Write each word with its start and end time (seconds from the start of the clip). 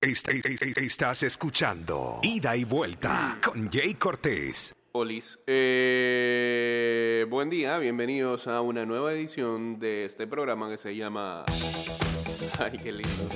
Est- 0.00 0.28
est- 0.28 0.46
est- 0.62 0.78
estás 0.78 1.24
escuchando 1.24 2.20
Ida 2.22 2.56
y 2.56 2.62
Vuelta 2.62 3.36
con 3.44 3.68
Jay 3.68 3.94
Cortés. 3.94 4.72
Olis. 4.92 5.40
Eh, 5.44 7.26
buen 7.28 7.50
día, 7.50 7.78
bienvenidos 7.78 8.46
a 8.46 8.60
una 8.60 8.86
nueva 8.86 9.12
edición 9.12 9.80
de 9.80 10.04
este 10.04 10.28
programa 10.28 10.70
que 10.70 10.78
se 10.78 10.94
llama. 10.94 11.44
Ay, 12.60 12.78
qué 12.78 12.92
lindo. 12.92 13.28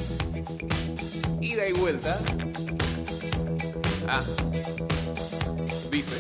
Ida 1.41 1.67
y 1.69 1.73
vuelta. 1.73 2.21
Ah. 4.09 4.23
Dice. 5.91 6.13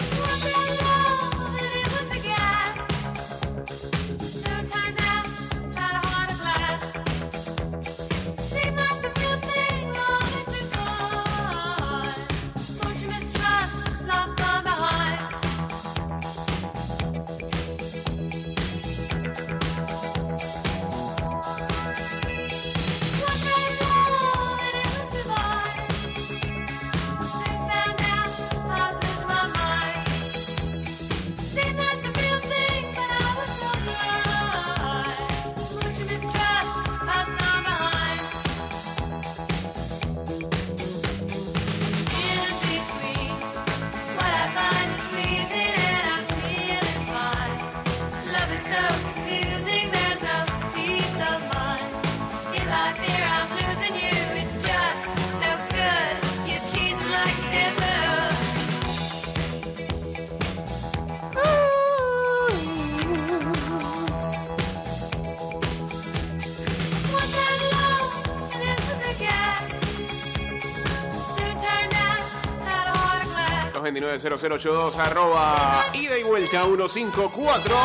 690082 74.02 74.98
arroba 74.98 75.84
ida 75.92 76.18
y 76.18 76.24
vuelta 76.24 76.64
154. 76.88 77.76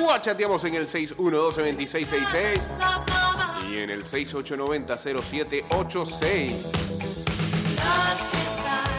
O 0.00 0.10
en 0.64 0.74
el 0.74 0.86
612-2666 0.86 2.60
y 3.70 3.76
en 3.78 3.90
el 3.90 4.04
6890-0786. 4.04 6.54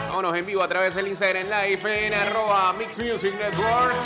Vámonos 0.08 0.36
en 0.36 0.46
vivo 0.46 0.62
a 0.62 0.68
través 0.68 0.94
del 0.94 1.08
Instagram 1.08 1.46
Live 1.46 2.06
en 2.06 2.14
arroba 2.14 2.72
Mix 2.74 2.96
Music 2.98 3.34
Network. 3.34 3.96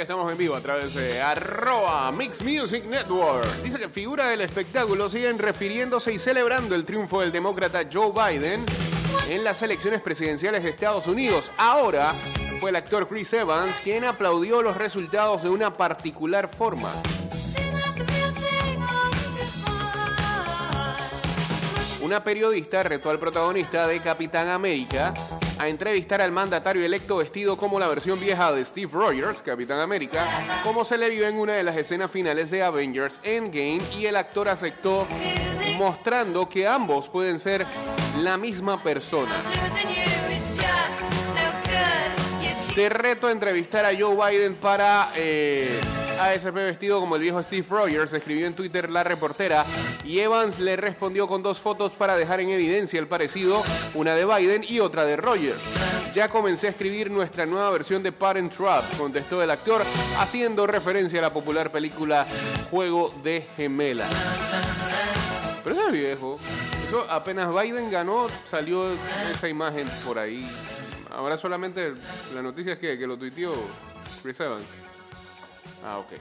Estamos 0.00 0.32
en 0.32 0.38
vivo 0.38 0.54
a 0.54 0.62
través 0.62 0.94
de 0.94 1.20
arroba 1.20 2.10
Mix 2.10 2.42
Music 2.42 2.84
Network. 2.86 3.46
Dice 3.62 3.78
que 3.78 3.90
figura 3.90 4.28
del 4.28 4.40
espectáculo 4.40 5.10
siguen 5.10 5.38
refiriéndose 5.38 6.10
y 6.10 6.18
celebrando 6.18 6.74
el 6.74 6.86
triunfo 6.86 7.20
del 7.20 7.30
demócrata 7.30 7.82
Joe 7.92 8.10
Biden 8.10 8.64
en 9.28 9.44
las 9.44 9.60
elecciones 9.60 10.00
presidenciales 10.00 10.62
de 10.62 10.70
Estados 10.70 11.06
Unidos. 11.06 11.52
Ahora 11.58 12.14
fue 12.60 12.70
el 12.70 12.76
actor 12.76 13.08
Chris 13.08 13.30
Evans 13.34 13.78
quien 13.82 14.04
aplaudió 14.04 14.62
los 14.62 14.78
resultados 14.78 15.42
de 15.42 15.50
una 15.50 15.76
particular 15.76 16.48
forma. 16.48 16.90
Una 22.00 22.24
periodista 22.24 22.82
retó 22.82 23.10
al 23.10 23.18
protagonista 23.18 23.86
de 23.86 24.00
Capitán 24.00 24.48
América 24.48 25.12
a 25.60 25.68
entrevistar 25.68 26.22
al 26.22 26.32
mandatario 26.32 26.82
electo 26.82 27.18
vestido 27.18 27.54
como 27.54 27.78
la 27.78 27.86
versión 27.86 28.18
vieja 28.18 28.50
de 28.50 28.64
Steve 28.64 28.90
Rogers, 28.90 29.42
Capitán 29.42 29.78
América, 29.80 30.26
como 30.64 30.86
se 30.86 30.96
le 30.96 31.10
vio 31.10 31.28
en 31.28 31.36
una 31.36 31.52
de 31.52 31.62
las 31.62 31.76
escenas 31.76 32.10
finales 32.10 32.50
de 32.50 32.62
Avengers 32.62 33.20
Endgame 33.22 33.82
y 33.94 34.06
el 34.06 34.16
actor 34.16 34.48
aceptó 34.48 35.06
mostrando 35.76 36.48
que 36.48 36.66
ambos 36.66 37.10
pueden 37.10 37.38
ser 37.38 37.66
la 38.20 38.38
misma 38.38 38.82
persona. 38.82 39.34
Te 42.74 42.88
reto 42.88 43.26
a 43.26 43.30
entrevistar 43.30 43.84
a 43.84 43.90
Joe 43.90 44.16
Biden 44.16 44.54
para 44.54 45.10
eh, 45.14 45.78
ASP 46.20 46.54
vestido 46.54 47.00
como 47.00 47.16
el 47.16 47.22
viejo 47.22 47.42
Steve 47.42 47.66
Rogers, 47.68 48.12
escribió 48.12 48.46
en 48.46 48.54
Twitter 48.54 48.90
la 48.90 49.02
reportera, 49.02 49.64
y 50.04 50.18
Evans 50.18 50.58
le 50.58 50.76
respondió 50.76 51.26
con 51.26 51.42
dos 51.42 51.58
fotos 51.58 51.94
para 51.96 52.16
dejar 52.16 52.40
en 52.40 52.50
evidencia 52.50 53.00
el 53.00 53.06
parecido, 53.06 53.62
una 53.94 54.14
de 54.14 54.24
Biden 54.24 54.64
y 54.68 54.80
otra 54.80 55.04
de 55.04 55.16
Rogers. 55.16 55.60
Ya 56.14 56.28
comencé 56.28 56.66
a 56.66 56.70
escribir 56.70 57.10
nuestra 57.10 57.46
nueva 57.46 57.70
versión 57.70 58.02
de 58.02 58.12
Parent 58.12 58.52
Trap, 58.54 58.98
contestó 58.98 59.42
el 59.42 59.50
actor, 59.50 59.82
haciendo 60.18 60.66
referencia 60.66 61.20
a 61.20 61.22
la 61.22 61.32
popular 61.32 61.70
película 61.70 62.26
Juego 62.70 63.14
de 63.22 63.46
Gemelas. 63.56 64.10
Pero 65.62 65.86
es 65.86 65.92
viejo. 65.92 66.38
Eso 66.86 67.06
apenas 67.08 67.48
Biden 67.54 67.90
ganó, 67.90 68.26
salió 68.44 68.86
esa 69.30 69.48
imagen 69.48 69.86
por 70.04 70.18
ahí. 70.18 70.44
Ahora 71.10 71.36
solamente 71.36 71.94
la 72.34 72.42
noticia 72.42 72.72
es 72.72 72.78
que, 72.78 72.98
que 72.98 73.06
lo 73.06 73.16
tuiteó 73.16 73.52
Chris 74.22 74.40
Evans. 74.40 74.89
Ah, 75.84 75.98
ok. 75.98 76.12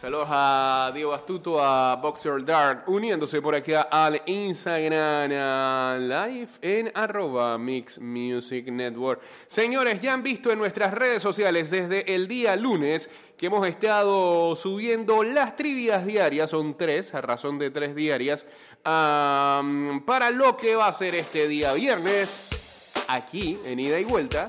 Saludos 0.00 0.28
a 0.30 0.92
Diego 0.94 1.12
Astuto, 1.12 1.62
a 1.62 1.96
Boxer 1.96 2.42
Dark, 2.42 2.84
uniéndose 2.86 3.42
por 3.42 3.54
aquí 3.54 3.72
al 3.74 4.22
Instagram 4.24 5.28
Live 6.08 6.48
en 6.62 6.90
arroba 6.94 7.58
Mix 7.58 7.98
Music 7.98 8.68
Network. 8.68 9.20
Señores, 9.46 10.00
ya 10.00 10.14
han 10.14 10.22
visto 10.22 10.50
en 10.50 10.58
nuestras 10.58 10.94
redes 10.94 11.22
sociales 11.22 11.70
desde 11.70 12.14
el 12.14 12.28
día 12.28 12.56
lunes 12.56 13.10
que 13.36 13.46
hemos 13.46 13.68
estado 13.68 14.56
subiendo 14.56 15.22
las 15.22 15.54
trivias 15.54 16.06
diarias, 16.06 16.48
son 16.48 16.78
tres, 16.78 17.14
a 17.14 17.20
razón 17.20 17.58
de 17.58 17.70
tres 17.70 17.94
diarias, 17.94 18.46
para 18.82 20.30
lo 20.30 20.56
que 20.56 20.76
va 20.76 20.86
a 20.86 20.92
ser 20.94 21.14
este 21.14 21.46
día 21.46 21.74
viernes, 21.74 22.48
aquí 23.06 23.58
en 23.66 23.80
Ida 23.80 24.00
y 24.00 24.04
Vuelta. 24.04 24.48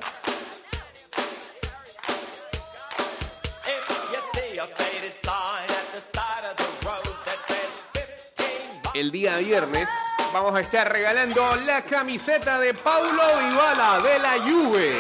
El 8.94 9.10
día 9.10 9.38
viernes 9.38 9.88
vamos 10.34 10.54
a 10.54 10.60
estar 10.60 10.92
regalando 10.92 11.56
la 11.66 11.82
camiseta 11.82 12.60
de 12.60 12.74
Paulo 12.74 13.24
Dybala 13.40 14.02
de 14.02 14.20
la 14.20 14.34
Juve. 14.44 15.00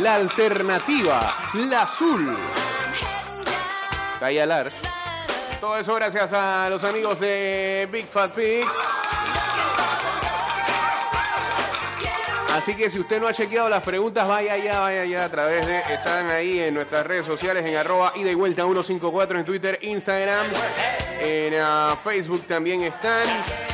La 0.00 0.16
alternativa, 0.16 1.32
la 1.54 1.82
azul. 1.82 2.36
Talla 4.18 4.46
large. 4.46 4.76
Todo 5.60 5.76
eso 5.76 5.94
gracias 5.94 6.32
a 6.32 6.68
los 6.68 6.82
amigos 6.82 7.20
de 7.20 7.88
Big 7.92 8.06
Fat 8.06 8.32
Pigs. 8.34 9.01
Así 12.52 12.74
que 12.74 12.90
si 12.90 13.00
usted 13.00 13.18
no 13.18 13.26
ha 13.26 13.32
chequeado 13.32 13.70
las 13.70 13.82
preguntas, 13.82 14.28
vaya 14.28 14.52
allá, 14.52 14.80
vaya 14.80 15.02
allá 15.02 15.24
a 15.24 15.28
través 15.30 15.66
de. 15.66 15.78
Están 15.78 16.30
ahí 16.30 16.60
en 16.60 16.74
nuestras 16.74 17.06
redes 17.06 17.24
sociales 17.24 17.64
en 17.64 17.76
arroba 17.76 18.12
y 18.14 18.34
vuelta 18.34 18.62
154 18.64 19.38
en 19.38 19.44
Twitter, 19.44 19.78
Instagram, 19.80 20.48
en 21.18 21.54
ah, 21.58 21.96
Facebook 22.04 22.42
también 22.46 22.82
están. 22.82 23.71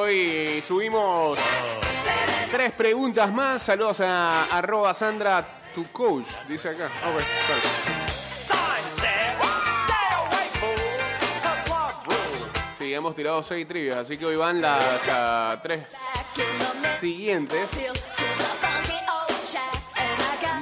Hoy, 0.00 0.46
hoy 0.46 0.62
subimos 0.66 1.38
tres 2.50 2.72
preguntas 2.72 3.32
más. 3.32 3.62
Saludos 3.62 4.00
a 4.00 4.44
arroba 4.44 4.94
Sandra, 4.94 5.46
tu 5.74 5.84
coach, 5.92 6.26
dice 6.48 6.70
acá. 6.70 6.88
Rules. 7.04 7.26
Sí, 12.78 12.94
hemos 12.94 13.14
tirado 13.14 13.42
seis 13.42 13.68
trivias, 13.68 13.98
así 13.98 14.16
que 14.16 14.26
hoy 14.26 14.36
van 14.36 14.60
las 14.60 14.82
ah, 15.10 15.58
tres 15.62 15.84
siguientes. 16.98 17.70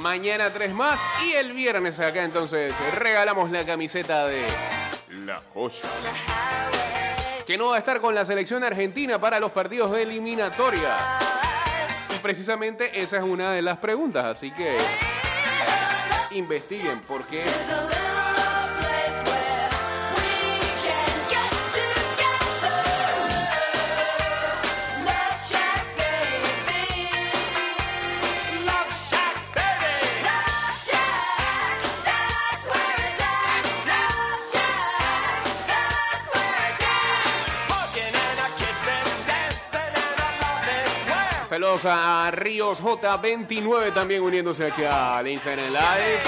Mañana 0.01 0.51
tres 0.53 0.73
más 0.73 1.01
y 1.25 1.33
el 1.33 1.53
viernes 1.53 1.99
acá 1.99 2.23
entonces 2.25 2.73
regalamos 2.95 3.51
la 3.51 3.65
camiseta 3.65 4.27
de 4.27 4.43
La 5.11 5.43
Joya. 5.53 5.83
Que 7.49 7.57
no 7.57 7.69
va 7.69 7.77
a 7.77 7.79
estar 7.79 7.99
con 8.03 8.15
la 8.15 8.27
selección 8.27 8.63
argentina 8.63 9.19
para 9.19 9.41
los 9.41 9.51
partidos 9.51 9.91
de 9.93 10.03
eliminatoria. 10.03 10.99
Y 12.15 12.19
precisamente 12.19 13.01
esa 13.01 13.17
es 13.17 13.23
una 13.23 13.53
de 13.53 13.63
las 13.63 13.79
preguntas, 13.79 14.23
así 14.27 14.51
que 14.51 14.77
investiguen 16.33 17.01
por 17.09 17.25
qué. 17.25 17.43
Saludos 41.59 41.87
a 41.87 42.31
Ríos 42.31 42.81
J29 42.81 43.93
también 43.93 44.23
uniéndose 44.23 44.67
aquí 44.67 44.85
al 44.85 45.27
Instagram 45.27 45.67
Live. 45.67 46.21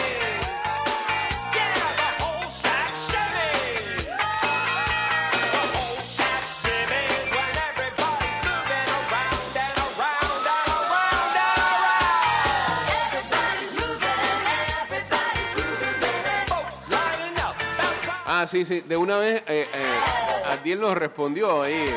Ah, 18.27 18.49
sí, 18.51 18.65
sí. 18.65 18.81
De 18.81 18.97
una 18.97 19.19
vez, 19.19 19.45
eh, 19.47 19.69
eh, 19.73 20.01
Adiel 20.49 20.81
nos 20.81 20.99
respondió 20.99 21.63
ahí 21.63 21.89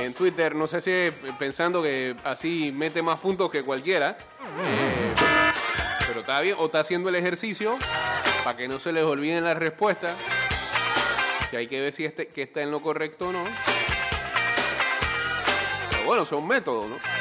en 0.00 0.14
Twitter. 0.14 0.54
No 0.54 0.66
sé 0.66 0.80
si 0.80 0.90
eh, 0.90 1.12
pensando 1.38 1.82
que 1.82 2.14
así 2.24 2.72
mete 2.72 3.02
más 3.02 3.18
puntos 3.18 3.50
que 3.50 3.62
cualquiera. 3.62 4.16
Eh, 4.64 5.14
pero 6.06 6.20
está 6.20 6.40
bien. 6.40 6.56
O 6.58 6.66
está 6.66 6.80
haciendo 6.80 7.08
el 7.08 7.14
ejercicio 7.16 7.76
para 8.44 8.56
que 8.56 8.68
no 8.68 8.78
se 8.78 8.92
les 8.92 9.04
olviden 9.04 9.44
las 9.44 9.56
respuestas. 9.56 10.16
Que 11.50 11.58
hay 11.58 11.66
que 11.66 11.80
ver 11.80 11.92
si 11.92 12.04
este, 12.04 12.28
que 12.28 12.42
está 12.42 12.62
en 12.62 12.70
lo 12.70 12.80
correcto 12.82 13.28
o 13.28 13.32
no. 13.32 13.44
Pero 15.90 16.04
bueno, 16.04 16.24
son 16.24 16.46
métodos, 16.46 16.88
¿no? 16.88 17.13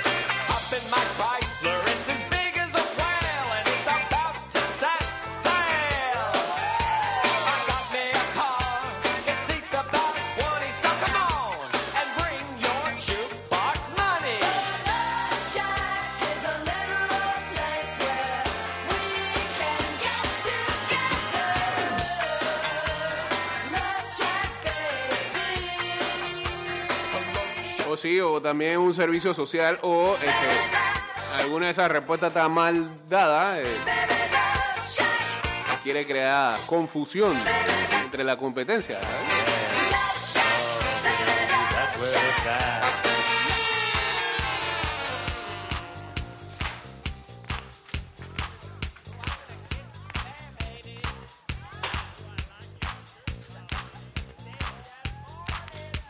Sí, 28.04 28.20
o 28.20 28.42
también 28.42 28.80
un 28.80 28.94
servicio 28.94 29.34
social 29.34 29.80
o 29.82 30.18
este, 30.18 31.42
alguna 31.42 31.68
de 31.68 31.72
esas 31.72 31.90
respuestas 31.90 32.28
está 32.30 32.50
mal 32.50 32.92
dada. 33.08 33.62
eh, 33.62 33.78
quiere 35.84 36.06
crear 36.06 36.58
confusión 36.66 37.34
entre 38.04 38.26
la 38.26 38.36
competencia. 38.36 39.00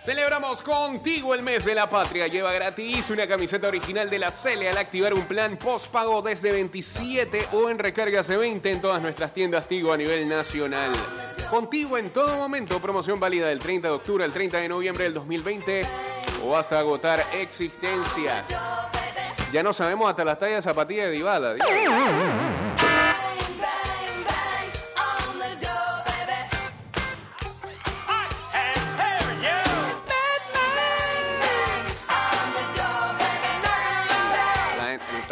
Celebramos 0.03 0.61
contigo 0.61 1.33
el 1.33 1.43
mes 1.43 1.63
de 1.63 1.73
la 1.73 1.89
patria. 1.89 2.27
Lleva 2.27 2.51
gratis 2.51 3.09
una 3.09 3.25
camiseta 3.25 3.69
original 3.69 4.09
de 4.09 4.19
la 4.19 4.31
Cele 4.31 4.67
al 4.67 4.77
activar 4.77 5.13
un 5.13 5.25
plan 5.25 5.55
postpago 5.55 6.21
desde 6.21 6.51
27 6.51 7.47
o 7.53 7.69
en 7.69 7.79
recargas 7.79 8.27
de 8.27 8.35
20 8.35 8.69
en 8.69 8.81
todas 8.81 9.01
nuestras 9.01 9.33
tiendas 9.33 9.65
Tigo 9.65 9.93
a 9.93 9.97
nivel 9.97 10.27
nacional. 10.27 10.91
Contigo 11.49 11.97
en 11.97 12.09
todo 12.09 12.35
momento, 12.35 12.81
promoción 12.81 13.17
válida 13.17 13.47
del 13.47 13.59
30 13.59 13.87
de 13.87 13.93
octubre 13.93 14.25
al 14.25 14.33
30 14.33 14.57
de 14.57 14.67
noviembre 14.67 15.05
del 15.05 15.13
2020 15.13 15.83
o 16.43 16.49
vas 16.49 16.73
a 16.73 16.79
agotar 16.79 17.23
existencias. 17.39 18.49
Ya 19.53 19.63
no 19.63 19.71
sabemos 19.71 20.09
hasta 20.09 20.25
las 20.25 20.37
tallas 20.37 20.57
de 20.57 20.69
zapatilla 20.69 21.05
de 21.05 21.11
Dybala. 21.11 21.55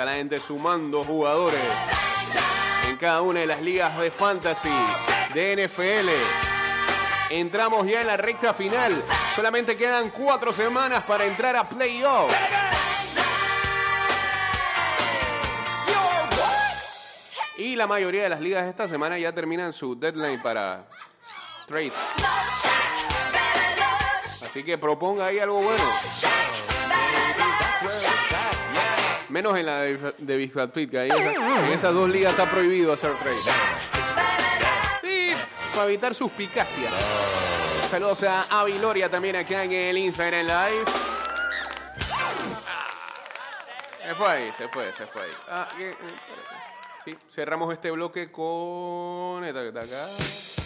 La 0.05 0.13
gente 0.13 0.39
sumando 0.39 1.03
jugadores 1.03 1.59
en 2.89 2.97
cada 2.97 3.21
una 3.21 3.41
de 3.41 3.45
las 3.45 3.61
ligas 3.61 3.97
de 3.99 4.11
fantasy 4.11 4.69
de 5.33 5.67
NFL. 5.67 6.09
Entramos 7.29 7.87
ya 7.87 8.01
en 8.01 8.07
la 8.07 8.17
recta 8.17 8.53
final. 8.53 8.93
Solamente 9.35 9.77
quedan 9.77 10.09
cuatro 10.09 10.51
semanas 10.51 11.03
para 11.03 11.25
entrar 11.25 11.55
a 11.55 11.67
playoff. 11.67 12.31
Y 17.57 17.75
la 17.75 17.85
mayoría 17.85 18.23
de 18.23 18.29
las 18.29 18.41
ligas 18.41 18.65
esta 18.65 18.87
semana 18.87 19.19
ya 19.19 19.33
terminan 19.33 19.71
su 19.71 19.95
deadline 19.95 20.41
para 20.41 20.87
trades. 21.67 21.93
Así 24.23 24.63
que 24.63 24.77
proponga 24.77 25.27
ahí 25.27 25.39
algo 25.39 25.61
bueno. 25.61 25.83
Menos 29.31 29.57
en 29.57 29.65
la 29.65 29.79
de, 29.79 30.13
de 30.17 30.35
Big 30.35 30.51
en 30.55 31.71
esas 31.71 31.93
dos 31.93 32.09
ligas 32.09 32.31
está 32.31 32.51
prohibido 32.51 32.91
hacer 32.91 33.13
trades. 33.13 33.49
Sí, 35.01 35.31
para 35.73 35.85
evitar 35.85 36.13
suspicacias. 36.13 36.93
Saludos 37.89 38.23
a 38.23 38.43
Avi 38.49 38.77
Loria 38.77 39.09
también 39.09 39.37
acá 39.37 39.63
en 39.63 39.71
el 39.71 39.97
Instagram 39.97 40.45
Live. 40.45 40.85
Se 44.05 44.15
fue 44.15 44.27
ahí, 44.27 44.51
se 44.57 44.67
fue, 44.67 44.91
se 44.91 45.05
fue 45.05 45.21
ahí. 45.21 45.31
Ah. 45.49 45.69
Sí, 47.05 47.17
cerramos 47.29 47.71
este 47.71 47.89
bloque 47.89 48.29
con 48.31 49.45
esta 49.45 49.61
que 49.61 49.67
está 49.69 49.81
acá. 49.81 50.60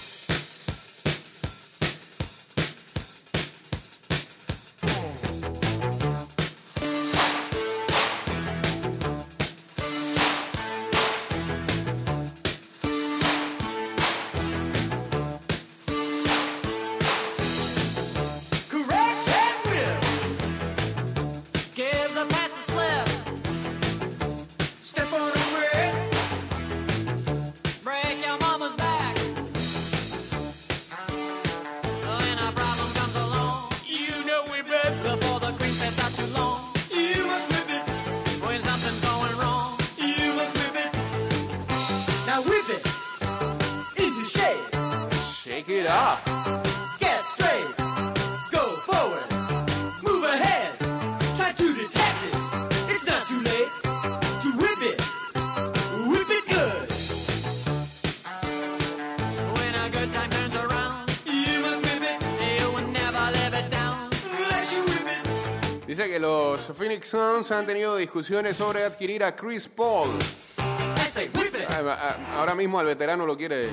Phoenix 66.86 67.10
Suns 67.10 67.50
han 67.50 67.65
tenido 67.65 67.96
discusiones 67.96 68.58
sobre 68.58 68.84
adquirir 68.84 69.24
a 69.24 69.36
Chris 69.36 69.68
Paul. 69.68 70.12
Ah, 70.56 71.82
ah, 71.84 72.18
Ahora 72.38 72.54
mismo 72.54 72.77
al 72.77 72.86
veterano 72.86 73.25
lo 73.25 73.36
quiere, 73.36 73.72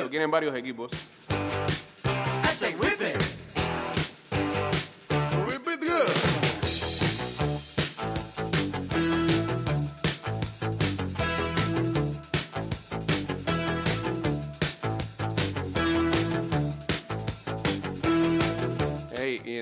lo 0.00 0.10
quieren 0.10 0.28
varios 0.28 0.56
equipos. 0.56 0.90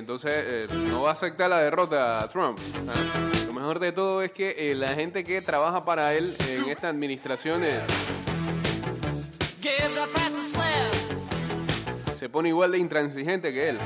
Entonces 0.05 0.33
eh, 0.37 0.67
no 0.91 1.01
va 1.01 1.09
a 1.09 1.13
aceptar 1.15 1.49
la 1.49 1.61
derrota 1.61 2.21
a 2.21 2.29
Trump. 2.29 2.59
Lo 3.47 3.55
mejor 3.55 3.79
de 3.79 3.91
todo 3.91 4.21
es 4.21 4.33
que 4.33 4.55
eh, 4.59 4.75
la 4.75 4.89
gente 4.89 5.25
que 5.25 5.41
trabaja 5.41 5.83
para 5.87 6.13
él 6.13 6.37
en 6.47 6.69
esta 6.69 6.91
administración 6.91 7.65
eh, 7.65 7.81
se 12.13 12.29
pone 12.29 12.51
igual 12.51 12.73
de 12.73 12.79
intransigente 12.81 13.51
que 13.55 13.71
él. 13.71 13.79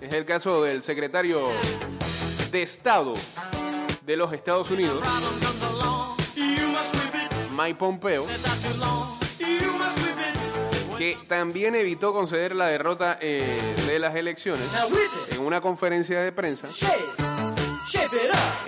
Es 0.00 0.12
el 0.12 0.24
caso 0.24 0.64
del 0.64 0.82
secretario 0.82 1.50
de 2.50 2.62
Estado 2.62 3.14
de 4.04 4.16
los 4.16 4.32
Estados 4.32 4.68
Unidos. 4.72 5.00
Mike 7.52 7.76
Pompeo, 7.76 8.26
que 10.96 11.18
también 11.28 11.74
evitó 11.74 12.12
conceder 12.12 12.54
la 12.54 12.66
derrota 12.68 13.18
eh, 13.20 13.44
de 13.86 13.98
las 13.98 14.14
elecciones 14.14 14.66
en 15.30 15.40
una 15.40 15.60
conferencia 15.60 16.20
de 16.20 16.32
prensa. 16.32 16.68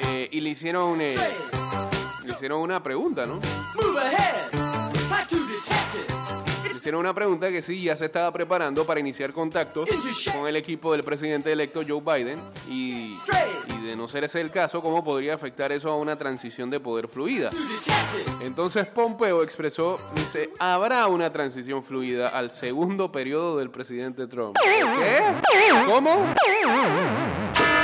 Eh, 0.02 0.28
y 0.30 0.40
le 0.40 0.50
hicieron, 0.50 1.00
eh, 1.00 1.16
le 2.24 2.32
hicieron 2.32 2.60
una 2.60 2.82
pregunta, 2.82 3.26
¿no? 3.26 3.40
Le 6.64 6.76
hicieron 6.76 7.00
una 7.00 7.14
pregunta 7.14 7.50
que 7.50 7.62
sí 7.62 7.82
ya 7.82 7.96
se 7.96 8.06
estaba 8.06 8.32
preparando 8.32 8.84
para 8.84 9.00
iniciar 9.00 9.32
contactos 9.32 9.88
con 10.32 10.46
el 10.46 10.56
equipo 10.56 10.92
del 10.92 11.04
presidente 11.04 11.52
electo 11.52 11.82
Joe 11.86 12.00
Biden 12.00 12.40
y, 12.68 13.12
y 13.12 13.16
de 13.88 13.96
no 13.96 14.06
ser 14.06 14.24
ese 14.24 14.40
el 14.40 14.50
caso, 14.50 14.82
¿cómo 14.82 15.02
podría 15.02 15.34
afectar 15.34 15.72
eso 15.72 15.90
a 15.90 15.96
una 15.96 16.18
transición 16.18 16.68
de 16.68 16.78
poder 16.78 17.08
fluida? 17.08 17.50
Entonces 18.40 18.86
Pompeo 18.86 19.42
expresó, 19.42 19.98
dice, 20.14 20.50
habrá 20.58 21.06
una 21.06 21.32
transición 21.32 21.82
fluida 21.82 22.28
al 22.28 22.50
segundo 22.50 23.10
periodo 23.10 23.58
del 23.58 23.70
presidente 23.70 24.26
Trump. 24.26 24.56
¿Qué? 24.62 25.20
¿Cómo? 25.86 26.26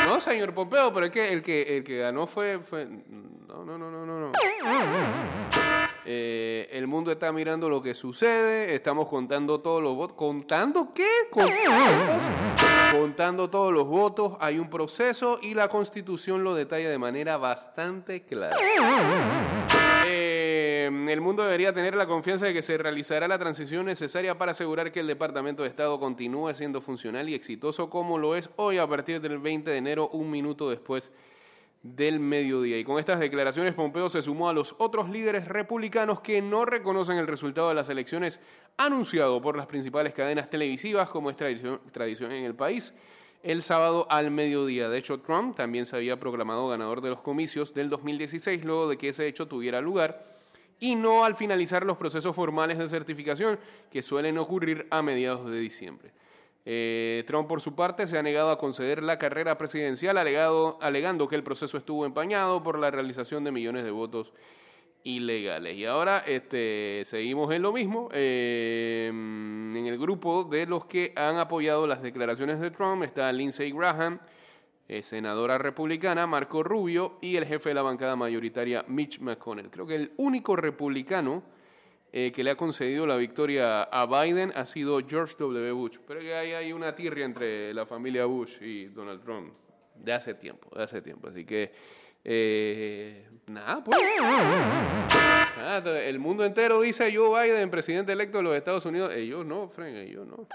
No, 0.06 0.20
señor 0.20 0.52
Pompeo, 0.52 0.92
pero 0.92 1.06
es 1.06 1.12
que 1.12 1.32
el 1.32 1.42
que, 1.42 1.78
el 1.78 1.84
que 1.84 1.99
ganó 1.99 2.26
fue... 2.26 2.58
fue... 2.58 2.87
No, 2.87 3.64
no, 3.64 3.78
no, 3.78 3.90
no, 3.90 4.04
no. 4.04 4.20
no. 4.20 4.32
Eh, 6.06 6.68
el 6.73 6.87
mundo 6.87 7.11
está 7.11 7.32
mirando 7.32 7.68
lo 7.70 7.80
que 7.82 7.94
sucede, 7.94 8.75
estamos 8.75 9.06
contando 9.06 9.61
todos 9.61 9.82
los 9.82 9.94
votos. 9.96 10.16
¿Contando 10.16 10.90
qué? 10.94 11.06
Con- 11.30 11.49
Contando 12.92 13.49
todos 13.50 13.73
los 13.73 13.87
votos, 13.87 14.37
hay 14.38 14.58
un 14.58 14.68
proceso 14.70 15.38
y 15.42 15.54
la 15.54 15.68
constitución 15.68 16.44
lo 16.44 16.54
detalla 16.54 16.88
de 16.90 16.99
manera 16.99 17.38
bastante 17.38 18.23
clara. 18.25 18.56
Eh, 20.06 20.90
el 21.08 21.20
mundo 21.20 21.42
debería 21.42 21.73
tener 21.73 21.94
la 21.96 22.06
confianza 22.06 22.46
de 22.46 22.52
que 22.52 22.62
se 22.62 22.76
realizará 22.78 23.26
la 23.26 23.38
transición 23.38 23.87
necesaria 23.87 24.37
para 24.38 24.52
asegurar 24.52 24.92
que 24.92 25.00
el 25.00 25.06
Departamento 25.06 25.62
de 25.62 25.70
Estado 25.70 25.99
continúe 25.99 26.52
siendo 26.54 26.80
funcional 26.82 27.28
y 27.28 27.34
exitoso 27.34 27.88
como 27.90 28.18
lo 28.18 28.37
es 28.37 28.50
hoy 28.56 28.78
a 28.78 28.87
partir 28.87 29.20
del 29.20 29.38
20 29.38 29.70
de 29.70 29.76
enero, 29.78 30.08
un 30.11 30.30
minuto 30.30 30.68
después 30.70 31.11
del 31.85 32.19
mediodía. 32.19 32.79
Y 32.79 32.85
con 32.85 32.99
estas 32.99 33.21
declaraciones, 33.21 33.75
Pompeo 33.75 34.09
se 34.09 34.23
sumó 34.23 34.49
a 34.49 34.55
los 34.55 34.75
otros 34.79 35.11
líderes 35.11 35.47
republicanos 35.47 36.21
que 36.21 36.41
no 36.41 36.64
reconocen 36.64 37.19
el 37.19 37.26
resultado 37.26 37.69
de 37.69 37.75
las 37.75 37.91
elecciones 37.91 38.41
anunciado 38.79 39.41
por 39.43 39.57
las 39.57 39.67
principales 39.67 40.14
cadenas 40.14 40.49
televisivas, 40.49 41.11
como 41.11 41.29
es 41.29 41.37
tradición, 41.37 41.81
tradición 41.93 42.33
en 42.33 42.45
el 42.45 42.55
país, 42.55 42.95
el 43.43 43.62
sábado 43.62 44.07
al 44.09 44.31
mediodía. 44.31 44.88
De 44.88 44.97
hecho, 44.97 45.21
Trump 45.21 45.55
también 45.55 45.85
se 45.85 45.95
había 45.95 46.19
proclamado 46.19 46.69
ganador 46.69 47.03
de 47.03 47.11
los 47.11 47.21
comicios 47.21 47.75
del 47.75 47.91
2016, 47.91 48.64
luego 48.64 48.88
de 48.88 48.97
que 48.97 49.11
ese 49.11 49.29
hecho 49.29 49.47
tuviera 49.47 49.83
lugar, 49.83 50.25
y 50.81 50.97
no 50.97 51.25
al 51.25 51.37
finalizar 51.37 51.85
los 51.85 51.99
procesos 51.99 52.35
formales 52.35 52.79
de 52.79 52.88
certificación 52.88 53.59
que 53.91 54.03
suelen 54.03 54.38
ocurrir 54.38 54.87
a 54.91 55.03
mediados 55.03 55.50
de 55.50 55.61
diciembre. 55.61 56.12
Eh, 56.66 57.25
Trump, 57.26 57.47
por 57.47 57.61
su 57.61 57.75
parte, 57.75 58.06
se 58.06 58.16
ha 58.16 58.23
negado 58.23 58.50
a 58.50 58.59
conceder 58.59 59.02
la 59.02 59.18
carrera 59.18 59.59
presidencial, 59.59 60.16
alegado- 60.16 60.78
alegando 60.80 61.28
que 61.28 61.37
el 61.37 61.42
proceso 61.42 61.76
estuvo 61.76 62.06
empañado 62.06 62.62
por 62.62 62.78
la 62.78 62.90
realización 62.90 63.44
de 63.44 63.52
millones 63.52 63.85
de 63.85 63.90
votos 63.90 64.33
ilegales. 65.02 65.76
Y 65.76 65.85
ahora 65.85 66.25
este, 66.26 67.02
seguimos 67.04 67.52
en 67.52 67.61
lo 67.61 67.73
mismo. 67.73 68.09
eh, 68.12 69.09
en 69.11 69.87
el 69.87 69.99
grupo 69.99 70.44
de 70.44 70.66
los 70.66 70.87
que 70.87 71.12
han 71.16 71.37
apoyado 71.37 71.87
las 71.87 72.00
declaraciones 72.00 72.61
de 72.61 72.71
Trump 72.71 73.02
está 73.02 73.30
Lindsey 73.33 73.71
Graham, 73.73 74.21
eh, 74.88 75.02
senadora 75.02 75.59
republicana, 75.59 76.26
Marco 76.26 76.62
Rubio 76.62 77.18
y 77.21 77.37
el 77.37 77.44
jefe 77.44 77.71
de 77.71 77.75
la 77.75 77.83
bancada 77.83 78.16
mayoritaria, 78.16 78.85
Mitch 78.88 79.18
McConnell. 79.21 79.71
Creo 79.71 79.87
que 79.87 79.97
el 79.97 80.12
único 80.16 80.56
republicano 80.56 81.42
eh, 82.16 82.30
que 82.30 82.44
le 82.44 82.52
ha 82.52 82.54
concedido 82.54 83.09
la 83.09 83.16
victoria 83.16 83.83
a 83.83 84.06
Biden 84.06 84.52
ha 84.54 84.64
sido 84.66 85.00
George 85.04 85.35
W. 85.37 85.73
Bush. 85.73 85.99
Pero 86.06 86.21
que 86.21 86.33
ahí 86.33 86.52
hay 86.52 86.73
una 86.73 86.94
tirria 86.94 87.25
entre 87.25 87.75
la 87.75 87.87
familia 87.87 88.25
Bush 88.25 88.62
y 88.62 88.85
Donald 88.85 89.21
Trump 89.21 89.52
de 89.97 90.12
hace 90.12 90.35
tiempo, 90.35 90.71
de 90.76 90.85
hace 90.85 91.02
tiempo. 91.02 91.26
Así 91.26 91.44
que, 91.44 91.73
eh, 92.23 93.26
nada, 93.49 93.83
pues. 93.83 93.99
Nada, 95.56 96.04
el 96.04 96.21
mundo 96.21 96.44
entero 96.44 96.80
dice 96.80 97.12
Joe 97.12 97.49
Biden, 97.49 97.68
presidente 97.68 98.12
electo 98.12 98.38
de 98.38 98.44
los 98.44 98.54
Estados 98.54 98.87
Unidos. 98.87 99.12
Ellos 99.12 99.44
no, 99.44 99.68
Frank, 99.68 99.97
ellos 99.97 100.25
no. 100.25 100.47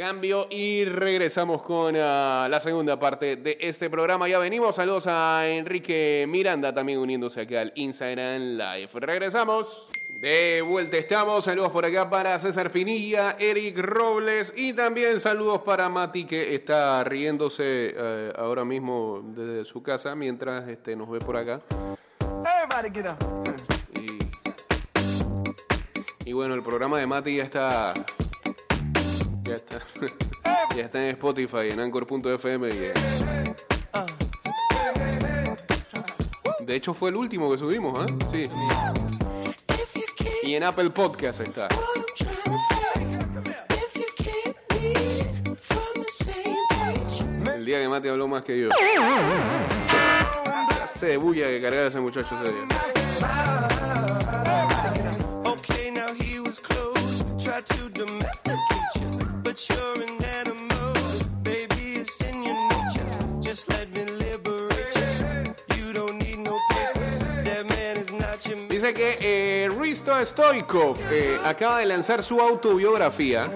Cambio 0.00 0.46
y 0.48 0.86
regresamos 0.86 1.60
con 1.60 1.94
ah, 1.94 2.46
la 2.48 2.58
segunda 2.58 2.98
parte 2.98 3.36
de 3.36 3.58
este 3.60 3.90
programa. 3.90 4.26
Ya 4.28 4.38
venimos. 4.38 4.76
Saludos 4.76 5.06
a 5.06 5.46
Enrique 5.46 6.24
Miranda 6.26 6.72
también 6.72 6.98
uniéndose 7.00 7.42
aquí 7.42 7.54
al 7.54 7.70
Instagram 7.74 8.56
Live. 8.56 8.88
Regresamos. 8.94 9.88
De 10.08 10.62
vuelta 10.62 10.96
estamos. 10.96 11.44
Saludos 11.44 11.70
por 11.70 11.84
acá 11.84 12.08
para 12.08 12.38
César 12.38 12.70
Pinilla, 12.70 13.36
Eric 13.38 13.76
Robles 13.76 14.54
y 14.56 14.72
también 14.72 15.20
saludos 15.20 15.60
para 15.66 15.90
Mati 15.90 16.24
que 16.24 16.54
está 16.54 17.04
riéndose 17.04 17.92
eh, 17.94 18.32
ahora 18.38 18.64
mismo 18.64 19.20
desde 19.22 19.66
su 19.66 19.82
casa 19.82 20.14
mientras 20.14 20.66
este, 20.66 20.96
nos 20.96 21.10
ve 21.10 21.18
por 21.18 21.36
acá. 21.36 21.60
Everybody 22.20 22.90
get 22.90 23.04
up. 23.06 23.18
Y, 26.24 26.30
y 26.30 26.32
bueno, 26.32 26.54
el 26.54 26.62
programa 26.62 26.98
de 26.98 27.06
Mati 27.06 27.36
ya 27.36 27.44
está. 27.44 27.92
Ya 29.50 29.56
está. 29.56 29.80
ya 30.76 30.84
está 30.84 31.02
en 31.02 31.08
Spotify, 31.08 31.70
en 31.72 31.80
Anchor.fm. 31.80 32.68
eh, 32.72 32.94
De 36.60 36.76
hecho, 36.76 36.94
fue 36.94 37.10
el 37.10 37.16
último 37.16 37.50
que 37.50 37.58
subimos, 37.58 37.98
¿ah? 37.98 38.06
Sí. 38.30 38.48
Y 40.44 40.54
en 40.54 40.62
Apple 40.62 40.90
Podcast 40.90 41.40
está. 41.40 41.66
El 47.56 47.66
día 47.66 47.80
que 47.80 47.88
Mati 47.88 48.08
habló 48.08 48.28
más 48.28 48.44
que 48.44 48.56
yo. 48.56 48.68
La 48.68 48.76
cebulla 50.86 51.48
que 51.48 51.60
cargaba 51.60 51.88
ese 51.88 51.98
muchacho 51.98 52.36
ese 52.40 52.52
que 68.94 69.18
eh, 69.20 69.68
Risto 69.78 70.12
Stoikov 70.24 70.96
eh, 71.10 71.38
acaba 71.44 71.78
de 71.78 71.86
lanzar 71.86 72.22
su 72.22 72.40
autobiografía 72.40 73.46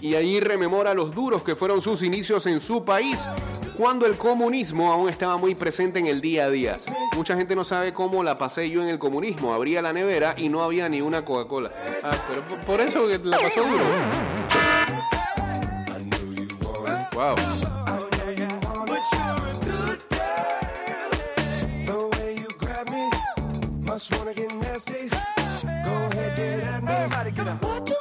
y 0.00 0.14
allí 0.16 0.40
rememora 0.40 0.94
los 0.94 1.14
duros 1.14 1.42
que 1.42 1.54
fueron 1.54 1.80
sus 1.80 2.02
inicios 2.02 2.46
en 2.46 2.58
su 2.60 2.84
país 2.84 3.28
cuando 3.76 4.04
el 4.06 4.16
comunismo 4.16 4.92
aún 4.92 5.08
estaba 5.08 5.36
muy 5.38 5.54
presente 5.54 5.98
en 5.98 6.06
el 6.06 6.20
día 6.20 6.44
a 6.44 6.50
día. 6.50 6.76
Mucha 7.16 7.36
gente 7.36 7.56
no 7.56 7.64
sabe 7.64 7.92
cómo 7.92 8.22
la 8.22 8.36
pasé 8.36 8.68
yo 8.68 8.82
en 8.82 8.88
el 8.88 8.98
comunismo. 8.98 9.54
Abría 9.54 9.80
la 9.80 9.92
nevera 9.92 10.34
y 10.36 10.48
no 10.48 10.62
había 10.62 10.88
ni 10.88 11.00
una 11.00 11.24
Coca-Cola. 11.24 11.70
Ah, 12.02 12.10
pero 12.28 12.42
por- 12.66 12.80
eso 12.80 13.06
la 13.24 13.38
pasó 13.38 13.60
duro. 13.62 13.84
Wow. 17.14 17.36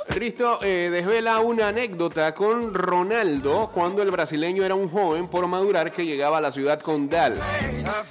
Cristo 0.07 0.59
eh, 0.61 0.89
desvela 0.91 1.39
una 1.39 1.67
anécdota 1.67 2.33
con 2.33 2.73
Ronaldo 2.73 3.69
cuando 3.73 4.01
el 4.01 4.09
brasileño 4.09 4.63
era 4.63 4.73
un 4.73 4.89
joven 4.89 5.27
por 5.27 5.45
madurar 5.47 5.91
que 5.91 6.05
llegaba 6.05 6.39
a 6.39 6.41
la 6.41 6.51
ciudad 6.51 6.79
condal. 6.79 7.39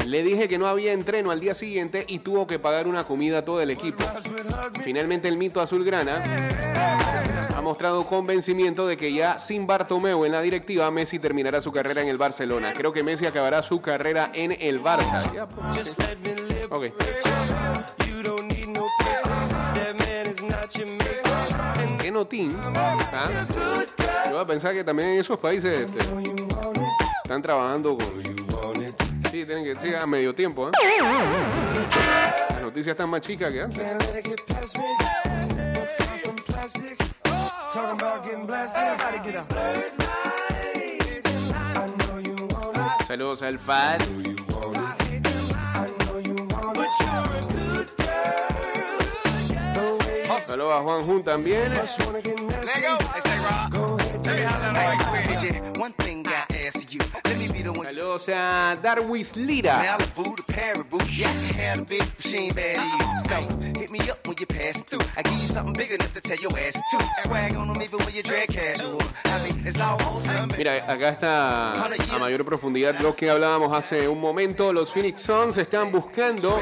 Le 0.06 0.22
dije 0.22 0.48
que 0.48 0.58
no 0.58 0.66
había 0.66 0.92
entreno 0.92 1.30
al 1.30 1.40
día 1.40 1.54
siguiente 1.54 2.04
y 2.06 2.20
tuvo 2.20 2.46
que 2.46 2.58
pagar 2.58 2.86
una 2.86 3.04
comida 3.04 3.38
a 3.38 3.44
todo 3.44 3.60
el 3.60 3.70
equipo. 3.70 4.04
Finalmente 4.82 5.28
el 5.28 5.36
mito 5.36 5.60
azulgrana 5.60 6.22
ha 7.56 7.60
mostrado 7.60 8.06
convencimiento 8.06 8.86
de 8.86 8.96
que 8.96 9.12
ya 9.12 9.38
sin 9.38 9.66
Bartomeu 9.66 10.24
en 10.24 10.32
la 10.32 10.42
directiva, 10.42 10.90
Messi 10.90 11.18
terminará 11.18 11.60
su 11.60 11.72
carrera 11.72 12.02
en 12.02 12.08
el 12.08 12.18
Barcelona. 12.18 12.72
Creo 12.74 12.92
que 12.92 13.02
Messi 13.02 13.26
acabará 13.26 13.62
su 13.62 13.80
carrera 13.80 14.30
en 14.32 14.56
el 14.60 14.82
Barça. 14.82 15.32
Ya, 15.34 15.48
pues. 15.48 15.96
Ok. 16.70 16.84
¿Qué 22.00 22.10
notín? 22.10 22.56
¿Ah? 22.58 23.28
Yo 24.26 24.32
voy 24.32 24.40
a 24.40 24.46
pensar 24.46 24.74
que 24.74 24.84
también 24.84 25.10
en 25.10 25.20
esos 25.20 25.38
países 25.38 25.86
este, 25.86 25.98
están 27.24 27.42
trabajando 27.42 27.96
con... 27.98 28.30
Sí, 29.30 29.44
tienen 29.44 29.64
que 29.64 29.76
sí, 29.80 29.94
a 29.94 30.06
medio 30.06 30.34
tiempo, 30.34 30.68
¿eh? 30.68 30.72
Las 32.50 32.62
noticias 32.62 32.94
están 32.94 33.08
más 33.08 33.20
chicas 33.20 33.52
que 33.52 33.62
antes. 33.62 33.86
Saludos 43.06 43.42
al 43.42 43.58
FAD. 43.58 44.00
Saludos 50.46 50.72
a 50.72 50.82
Juan 50.82 51.02
Jun 51.04 51.22
también. 51.22 51.70
Saludos 57.90 58.28
a 58.28 58.76
Darwis 58.80 59.34
Lira. 59.34 59.82
Malibu 59.82 60.36
to 60.36 60.44
Paribu, 60.44 61.00
yeah, 61.10 61.26
had 61.58 61.80
a 61.80 61.82
big 61.82 62.04
machine 62.22 62.54
bad 62.54 62.76
to 62.76 62.86
you. 62.86 63.18
So 63.26 63.80
hit 63.80 63.90
me 63.90 63.98
up 64.08 64.24
when 64.28 64.36
you 64.38 64.46
pass 64.46 64.80
through. 64.82 65.00
I 65.16 65.22
give 65.22 65.32
you 65.32 65.48
something 65.48 65.74
big 65.74 65.90
enough 65.90 66.12
to 66.12 66.20
tell 66.20 66.36
your 66.36 66.56
ass 66.56 66.74
to. 66.74 66.98
Swag 67.24 67.56
on 67.56 67.66
them 67.66 67.82
even 67.82 67.98
when 67.98 68.14
you 68.14 68.22
drag 68.22 68.46
casual. 68.46 69.02
I 69.24 69.42
mean, 69.42 69.66
it's 69.66 69.80
almost 69.80 70.24
something. 70.24 70.56
Mira, 70.56 70.84
acá 70.86 71.08
está 71.08 71.84
a 72.14 72.18
mayor 72.20 72.44
profundidad 72.44 73.00
lo 73.00 73.16
que 73.16 73.28
hablábamos 73.28 73.76
hace 73.76 74.06
un 74.06 74.20
momento. 74.20 74.72
Los 74.72 74.92
Phoenix 74.92 75.22
Suns 75.22 75.56
están 75.56 75.90
buscando 75.90 76.60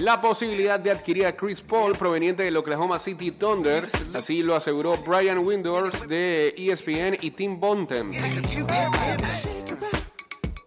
La 0.00 0.20
posibilidad 0.20 0.78
de 0.78 0.90
adquirir 0.90 1.26
a 1.26 1.34
Chris 1.34 1.60
Paul 1.60 1.96
proveniente 1.96 2.42
del 2.42 2.56
Oklahoma 2.56 2.98
City 2.98 3.30
Thunder. 3.30 3.86
Así 4.14 4.42
lo 4.42 4.54
aseguró 4.54 4.96
Brian 4.96 5.38
Windors 5.38 6.08
de 6.08 6.54
ESPN 6.56 7.18
y 7.20 7.30
Tim 7.32 7.58
mad. 7.58 7.88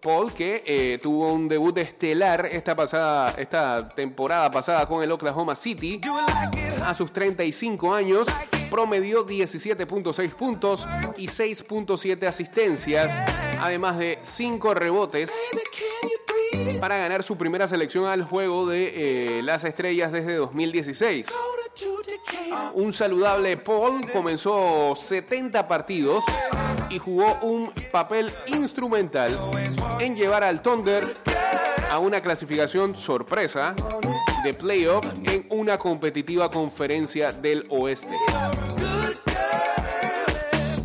Paul, 0.02 0.32
que 0.32 0.62
eh, 0.66 0.98
tuvo 1.02 1.32
un 1.32 1.48
debut 1.48 1.76
estelar 1.78 2.46
esta, 2.46 2.76
pasada, 2.76 3.34
esta 3.38 3.88
temporada 3.88 4.50
pasada 4.50 4.86
con 4.86 5.02
el 5.02 5.10
Oklahoma 5.12 5.54
City. 5.54 6.00
A 6.84 6.94
sus 6.94 7.12
35 7.12 7.94
años, 7.94 8.28
promedió 8.70 9.26
17.6 9.26 10.30
puntos 10.30 10.86
y 11.16 11.26
6.7 11.26 12.26
asistencias, 12.26 13.12
además 13.60 13.98
de 13.98 14.18
5 14.22 14.74
rebotes 14.74 15.32
para 16.80 16.96
ganar 16.96 17.22
su 17.22 17.36
primera 17.36 17.66
selección 17.68 18.06
al 18.06 18.24
juego 18.24 18.66
de 18.66 19.38
eh, 19.38 19.42
las 19.42 19.64
estrellas 19.64 20.12
desde 20.12 20.34
2016. 20.36 21.26
Un 22.74 22.92
saludable 22.92 23.56
Paul 23.56 24.08
comenzó 24.10 24.94
70 24.96 25.66
partidos 25.68 26.24
y 26.90 26.98
jugó 26.98 27.34
un 27.42 27.70
papel 27.90 28.32
instrumental 28.46 29.36
en 30.00 30.14
llevar 30.16 30.44
al 30.44 30.62
Thunder 30.62 31.04
a 31.90 31.98
una 31.98 32.20
clasificación 32.20 32.96
sorpresa 32.96 33.74
de 34.44 34.54
playoff 34.54 35.04
en 35.24 35.46
una 35.50 35.78
competitiva 35.78 36.50
conferencia 36.50 37.32
del 37.32 37.66
oeste. 37.70 38.14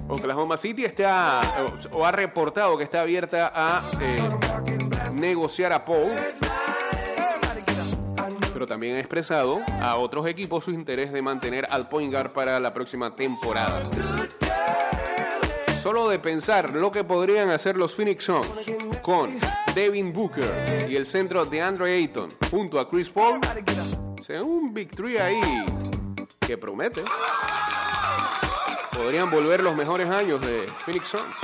Oklahoma 0.08 0.58
City 0.58 0.86
está 0.86 1.42
o- 1.92 2.06
ha 2.06 2.12
reportado 2.12 2.78
que 2.78 2.84
está 2.84 3.02
abierta 3.02 3.52
a 3.56 3.82
eh, 4.00 4.30
negociar 5.16 5.74
a 5.74 5.86
Paul 5.86 6.12
pero 8.54 8.68
también 8.68 8.96
ha 8.96 9.00
expresado 9.00 9.62
a 9.82 9.98
otros 9.98 10.28
equipos 10.28 10.64
su 10.64 10.72
interés 10.72 11.12
de 11.12 11.22
mantener 11.22 11.68
al 11.72 11.90
point 11.90 12.14
guard 12.14 12.32
para 12.32 12.60
la 12.60 12.74
próxima 12.74 13.16
temporada. 13.16 13.82
Solo 15.82 16.08
de 16.08 16.20
pensar 16.20 16.70
lo 16.70 16.92
que 16.92 17.04
podrían 17.04 17.50
hacer 17.50 17.76
los 17.76 17.94
Phoenix 17.94 18.24
Suns 18.24 18.72
con 19.02 19.30
Devin 19.76 20.14
Booker 20.14 20.88
y 20.90 20.96
el 20.96 21.06
centro 21.06 21.46
de 21.46 21.62
Andre 21.62 21.94
Ayton 21.94 22.30
junto 22.50 22.80
a 22.80 22.90
Chris 22.90 23.10
Paul, 23.10 23.42
sea 24.22 24.44
un 24.44 24.74
Big 24.74 24.96
Three 24.96 25.18
ahí 25.18 25.66
que 26.40 26.58
promete. 26.58 27.04
Podrían 28.96 29.30
volver 29.30 29.64
los 29.64 29.76
mejores 29.76 30.08
años 30.10 30.40
de 30.40 30.60
Phoenix 30.86 31.08
Suns. 31.08 31.36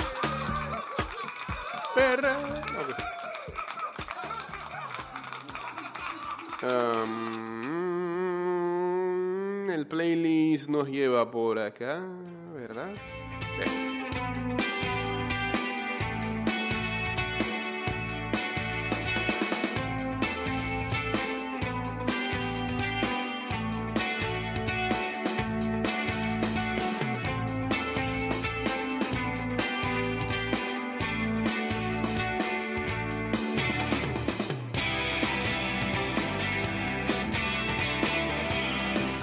Perra. 1.93 2.38
El 9.74 9.88
playlist 9.88 10.69
nos 10.69 10.89
lleva 10.89 11.32
por 11.32 11.58
acá, 11.58 12.02
¿verdad? 12.54 12.91
Bien. 13.58 13.88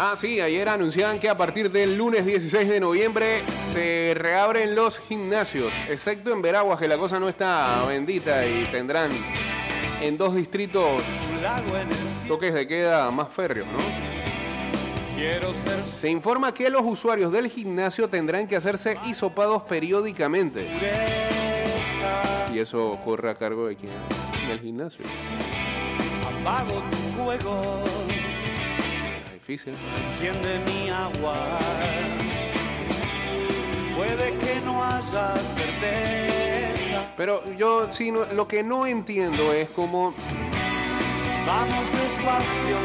Ah, 0.09 0.15
sí, 0.15 0.41
ayer 0.41 0.69
anunciaban 0.69 1.19
que 1.19 1.29
a 1.29 1.37
partir 1.37 1.69
del 1.69 1.97
lunes 1.99 2.25
16 2.25 2.69
de 2.69 2.79
noviembre 2.79 3.43
se 3.49 4.15
reabren 4.15 4.77
los 4.77 5.01
gimnasios, 5.01 5.75
excepto 5.89 6.33
en 6.33 6.41
Veraguas, 6.41 6.79
que 6.79 6.87
la 6.87 6.97
cosa 6.97 7.19
no 7.19 7.29
está 7.29 7.85
bendita 7.89 8.47
y 8.47 8.67
tendrán 8.67 9.11
en 10.01 10.17
dos 10.17 10.37
distritos 10.37 11.03
toques 12.29 12.55
de 12.55 12.69
queda 12.69 13.11
más 13.11 13.31
férreos, 13.31 13.67
¿no? 13.67 13.79
Se 15.85 16.09
informa 16.09 16.55
que 16.55 16.71
los 16.71 16.83
usuarios 16.85 17.33
del 17.33 17.49
gimnasio 17.49 18.09
tendrán 18.09 18.47
que 18.47 18.55
hacerse 18.55 19.01
hisopados 19.07 19.65
periódicamente. 19.65 20.69
Y 22.55 22.61
eso 22.61 22.97
corre 23.05 23.31
a 23.31 23.35
cargo 23.35 23.67
de 23.67 23.75
quién? 23.75 23.93
Del 24.47 24.61
gimnasio. 24.61 25.05
apago 26.47 26.81
tu 26.91 26.97
fuego, 26.97 27.83
difícil. 29.47 29.75
enciende 30.07 30.59
mi 30.67 30.91
agua. 30.91 31.59
Puede 33.97 34.37
que 34.39 34.61
no 34.65 34.83
haya 34.85 35.35
certeza. 35.37 37.13
Pero 37.17 37.43
yo 37.57 37.91
sí, 37.93 38.11
no- 38.11 38.25
lo 38.35 38.47
que 38.47 38.63
no 38.63 38.87
entiendo 38.87 39.53
es 39.53 39.69
cómo 39.71 40.15
Vamos 41.47 41.93
despacio. 41.93 42.77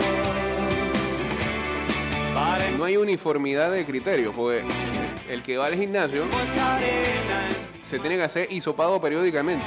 Para 2.35 2.69
no 2.77 2.85
hay 2.85 2.95
uniformidad 2.97 3.71
de 3.71 3.85
criterios, 3.85 4.33
porque 4.35 4.63
el 5.27 5.41
que 5.41 5.57
va 5.57 5.65
al 5.65 5.75
gimnasio 5.75 6.23
arena 6.25 7.49
se 7.83 7.97
tiene 7.99 8.17
que 8.17 8.23
hacer 8.23 8.51
hisopado 8.51 9.01
periódicamente. 9.01 9.65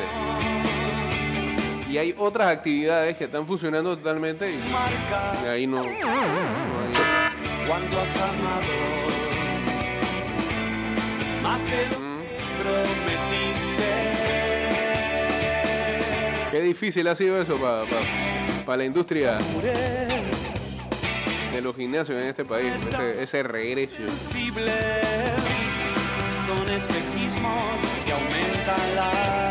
Y 1.94 1.98
hay 1.98 2.12
otras 2.18 2.48
actividades 2.48 3.16
que 3.16 3.22
están 3.26 3.46
funcionando 3.46 3.96
totalmente 3.96 4.50
y, 4.52 4.58
ahí 5.46 5.64
no, 5.64 5.76
no 5.76 5.82
hay- 5.84 5.94
cuando 7.68 8.00
has 8.00 8.16
amado. 8.16 8.74
Más 11.40 11.62
de 11.62 11.86
lo 11.86 11.98
que 12.24 12.40
prometiste. 12.60 13.92
Qué 16.50 16.60
difícil 16.62 17.06
ha 17.06 17.14
sido 17.14 17.40
eso 17.40 17.56
para 18.66 18.76
la 18.76 18.84
industria 18.84 19.38
de 21.52 21.60
los 21.60 21.76
gimnasios 21.76 22.20
en 22.20 22.28
este 22.28 22.44
país, 22.44 22.72
ese, 22.74 23.22
ese 23.22 23.42
regreso. 23.44 23.94
sensible 24.08 24.72
son 26.44 26.68
espejismos 26.70 27.80
que 28.04 28.12
aumentan 28.12 28.96
la 28.96 29.43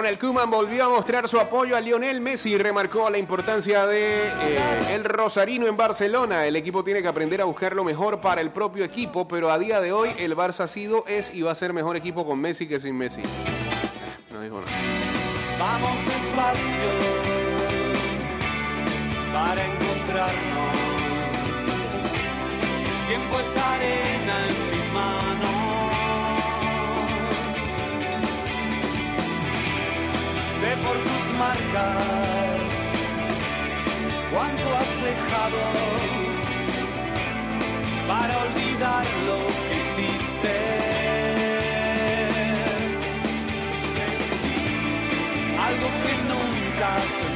Ronald 0.00 0.18
Koeman 0.18 0.50
volvió 0.50 0.86
a 0.86 0.88
mostrar 0.88 1.28
su 1.28 1.38
apoyo 1.38 1.76
a 1.76 1.80
Lionel 1.82 2.22
Messi 2.22 2.54
y 2.54 2.56
remarcó 2.56 3.10
la 3.10 3.18
importancia 3.18 3.86
de 3.86 4.28
eh, 4.28 4.94
el 4.94 5.04
Rosarino 5.04 5.66
en 5.66 5.76
Barcelona. 5.76 6.46
El 6.46 6.56
equipo 6.56 6.82
tiene 6.82 7.02
que 7.02 7.08
aprender 7.08 7.42
a 7.42 7.44
buscar 7.44 7.76
lo 7.76 7.84
mejor 7.84 8.18
para 8.18 8.40
el 8.40 8.48
propio 8.50 8.82
equipo, 8.82 9.28
pero 9.28 9.50
a 9.50 9.58
día 9.58 9.78
de 9.78 9.92
hoy 9.92 10.08
el 10.18 10.34
Barça 10.34 10.60
ha 10.60 10.68
sido, 10.68 11.04
es 11.06 11.34
y 11.34 11.42
va 11.42 11.52
a 11.52 11.54
ser 11.54 11.74
mejor 11.74 11.96
equipo 11.96 12.24
con 12.24 12.40
Messi 12.40 12.66
que 12.66 12.80
sin 12.80 12.96
Messi. 12.96 13.20
No 14.32 14.40
dijo 14.40 14.62
nada. 14.62 14.72
Vamos 15.58 16.00
despacio 16.06 16.90
para 19.34 19.66
encontrarnos. 19.66 20.78
El 22.88 23.06
tiempo 23.06 23.38
es 23.38 23.54
arena 23.54 24.48
en. 24.48 25.39
Sé 30.60 30.76
por 30.76 30.94
tus 30.94 31.38
marcas 31.38 32.60
cuánto 34.30 34.76
has 34.76 34.92
dejado 35.08 35.62
para 38.06 38.34
olvidar 38.44 39.06
lo 39.28 39.38
que 39.66 39.74
hiciste. 39.80 40.56
Algo 45.66 45.88
que 46.02 46.12
nunca 46.28 46.88
sentiste. 46.98 47.29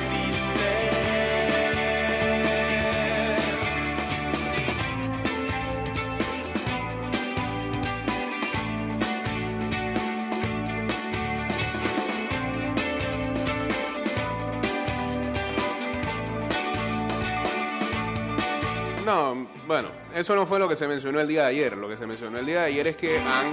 No, 19.05 19.47
bueno, 19.67 19.91
eso 20.15 20.35
no 20.35 20.47
fue 20.47 20.59
lo 20.59 20.67
que 20.67 20.77
se 20.77 20.89
mencionó 20.89 21.21
el 21.21 21.29
día 21.29 21.43
de 21.43 21.49
ayer. 21.49 21.77
Lo 21.77 21.89
que 21.89 21.97
se 21.97 22.07
mencionó 22.07 22.39
el 22.39 22.47
día 22.47 22.61
de 22.61 22.67
ayer 22.67 22.87
es 22.87 22.97
que 22.97 23.19
han 23.19 23.53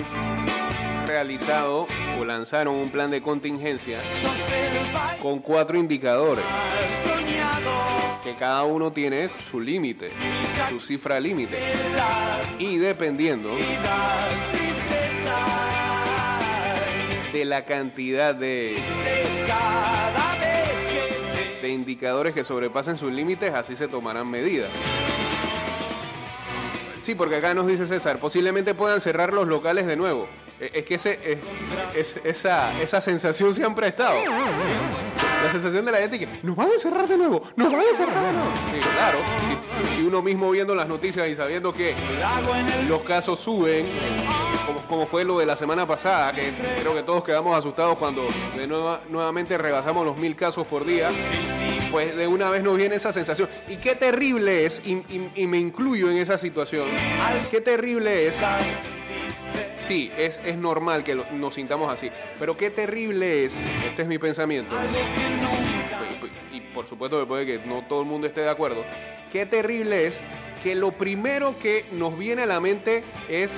realizado 1.06 1.88
o 2.18 2.24
lanzaron 2.24 2.76
un 2.76 2.90
plan 2.90 3.12
de 3.12 3.22
contingencia 3.22 4.00
con 5.22 5.40
cuatro 5.40 5.78
indicadores, 5.78 6.46
que 8.24 8.36
cada 8.36 8.64
uno 8.64 8.94
tiene 8.94 9.30
su 9.50 9.60
límite, 9.60 10.12
su 10.70 10.80
cifra 10.80 11.20
límite. 11.20 11.60
Y 12.58 12.78
dependiendo 12.78 13.50
de 17.34 17.46
la 17.46 17.66
cantidad 17.66 18.34
de, 18.34 18.78
indicadores 21.82 22.34
que 22.34 22.44
sobrepasen 22.44 22.96
sus 22.98 23.12
límites, 23.12 23.54
así 23.54 23.76
se 23.76 23.88
tomarán 23.88 24.30
medidas. 24.30 24.70
Sí, 27.02 27.16
porque 27.16 27.36
acá 27.38 27.54
nos 27.56 27.66
dice 27.68 27.88
César, 27.88 28.20
posiblemente 28.20 28.76
puedan 28.76 29.02
cerrar 29.02 29.34
los 29.34 29.48
locales 29.48 29.88
de 29.88 29.96
nuevo. 29.96 30.28
Eh, 30.60 30.70
Es 30.76 30.86
que 30.86 30.96
ese, 30.96 31.20
es- 31.24 31.40
es- 31.96 32.16
esa, 32.24 32.80
esa 32.80 33.02
sensación 33.02 33.54
siempre 33.56 33.88
ha 33.88 33.90
estado. 33.90 34.16
La 35.44 35.52
sensación 35.52 35.84
de 35.84 35.92
la 35.92 35.98
gente 35.98 36.20
que 36.20 36.28
nos 36.44 36.56
van 36.56 36.68
a 36.68 36.78
cerrar 36.80 37.08
de 37.08 37.18
nuevo, 37.18 37.42
nos 37.56 37.72
van 37.72 37.82
a 37.82 37.98
cerrar 37.98 38.24
de 38.24 38.32
nuevo. 38.34 38.52
Sí, 38.72 38.80
claro, 38.96 39.18
si, 39.96 40.04
uno 40.04 40.22
mismo 40.22 40.52
viendo 40.52 40.76
las 40.76 40.88
noticias 40.88 41.28
y 41.28 41.36
sabiendo 41.36 41.74
que 41.74 41.96
los 42.88 43.02
casos 43.02 43.40
suben, 43.40 43.88
como, 44.68 44.82
como 44.84 45.08
fue 45.08 45.26
lo 45.26 45.40
de 45.40 45.48
la 45.48 45.58
semana 45.58 45.88
pasada, 45.88 46.32
que 46.34 46.54
creo 46.80 46.94
que 46.94 47.02
todos 47.02 47.24
quedamos 47.24 47.58
asustados 47.58 47.98
cuando 47.98 48.28
de 48.56 48.68
nueva, 48.68 49.02
nuevamente 49.10 49.58
rebasamos 49.58 50.06
los 50.06 50.16
mil 50.18 50.36
casos 50.36 50.68
por 50.68 50.86
día, 50.86 51.10
pues 51.92 52.16
de 52.16 52.28
una 52.28 52.50
vez 52.50 52.64
nos 52.64 52.78
viene 52.78 52.96
esa 52.96 53.12
sensación. 53.12 53.50
Y 53.68 53.76
qué 53.78 53.96
terrible 53.96 54.66
es, 54.66 54.82
y, 54.86 55.48
me 55.48 55.58
incluyo 55.58 56.10
en 56.10 56.18
esa 56.18 56.38
situación, 56.38 56.88
qué 57.52 57.62
terrible 57.62 58.28
es, 58.28 58.38
sí, 59.78 60.12
es, 60.18 60.40
es 60.46 60.58
normal 60.58 61.04
que 61.04 61.16
nos 61.16 61.56
sintamos 61.56 61.92
así, 61.92 62.10
pero 62.40 62.56
qué 62.56 62.70
terrible 62.70 63.46
es, 63.46 63.54
este 63.86 64.04
es 64.04 64.08
mi 64.08 64.18
pensamiento, 64.18 64.74
y, 66.54 66.58
y 66.58 66.62
por 66.74 66.88
supuesto 66.88 67.20
que 67.20 67.26
puede 67.26 67.46
que 67.46 67.60
no 67.68 67.84
todo 67.88 68.02
el 68.02 68.08
mundo 68.08 68.28
esté 68.28 68.42
de 68.42 68.50
acuerdo, 68.50 68.84
qué 69.32 69.46
terrible 69.46 70.08
es 70.08 70.16
que 70.64 70.76
lo 70.76 70.92
primero 70.92 71.56
que 71.60 71.86
nos 71.92 72.18
viene 72.18 72.44
a 72.44 72.46
la 72.46 72.60
mente 72.60 73.04
es 73.28 73.52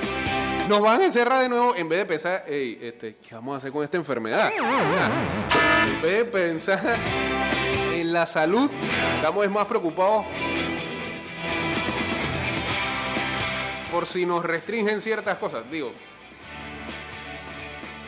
nos 0.69 0.81
van 0.81 1.01
a 1.01 1.05
encerrar 1.05 1.41
de 1.41 1.49
nuevo 1.49 1.75
en 1.75 1.89
vez 1.89 1.99
de 1.99 2.05
pensar, 2.05 2.45
hey, 2.47 2.79
este, 2.81 3.17
¿qué 3.17 3.35
vamos 3.35 3.55
a 3.55 3.57
hacer 3.57 3.71
con 3.71 3.83
esta 3.83 3.97
enfermedad? 3.97 4.51
En 4.55 6.01
vez 6.01 6.17
de 6.19 6.25
pensar 6.25 6.97
la 8.13 8.27
salud, 8.27 8.69
estamos 9.15 9.49
más 9.49 9.65
preocupados 9.65 10.25
por 13.91 14.05
si 14.05 14.25
nos 14.25 14.43
restringen 14.45 15.01
ciertas 15.01 15.37
cosas. 15.37 15.63
Digo, 15.69 15.91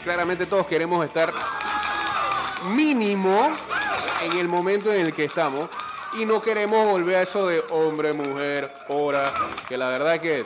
claramente 0.04 0.46
todos 0.46 0.68
queremos 0.68 1.04
estar 1.06 1.34
mínimo 2.70 3.52
en 4.24 4.38
el 4.38 4.48
momento 4.48 4.94
en 4.94 5.08
el 5.08 5.14
que 5.14 5.26
estamos 5.26 5.70
y 6.18 6.26
no 6.26 6.42
queremos 6.42 6.88
volver 6.88 7.18
a 7.18 7.22
eso 7.24 7.48
de 7.48 7.64
hombre, 7.72 8.14
mujer, 8.14 8.74
hora, 8.88 9.34
que 9.68 9.78
la 9.78 9.90
verdad 9.90 10.20
que 10.20 10.46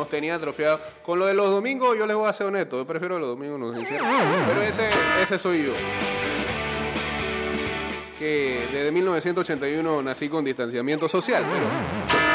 nos 0.00 0.08
tenía 0.08 0.34
atrofiado. 0.34 0.80
Con 1.02 1.18
lo 1.18 1.26
de 1.26 1.34
los 1.34 1.50
domingos 1.50 1.96
yo 1.96 2.06
les 2.06 2.16
voy 2.16 2.28
a 2.28 2.32
ser 2.32 2.46
honesto, 2.46 2.78
yo 2.78 2.86
prefiero 2.86 3.18
los 3.18 3.28
domingos 3.28 3.60
nos 3.60 3.76
encierran. 3.76 4.10
Pero 4.48 4.62
ese, 4.62 4.88
ese 5.22 5.38
soy 5.38 5.64
yo. 5.64 5.72
Que 8.18 8.66
desde 8.72 8.92
1981 8.92 10.02
nací 10.02 10.28
con 10.28 10.44
distanciamiento 10.44 11.08
social, 11.08 11.44
pero 11.50 11.66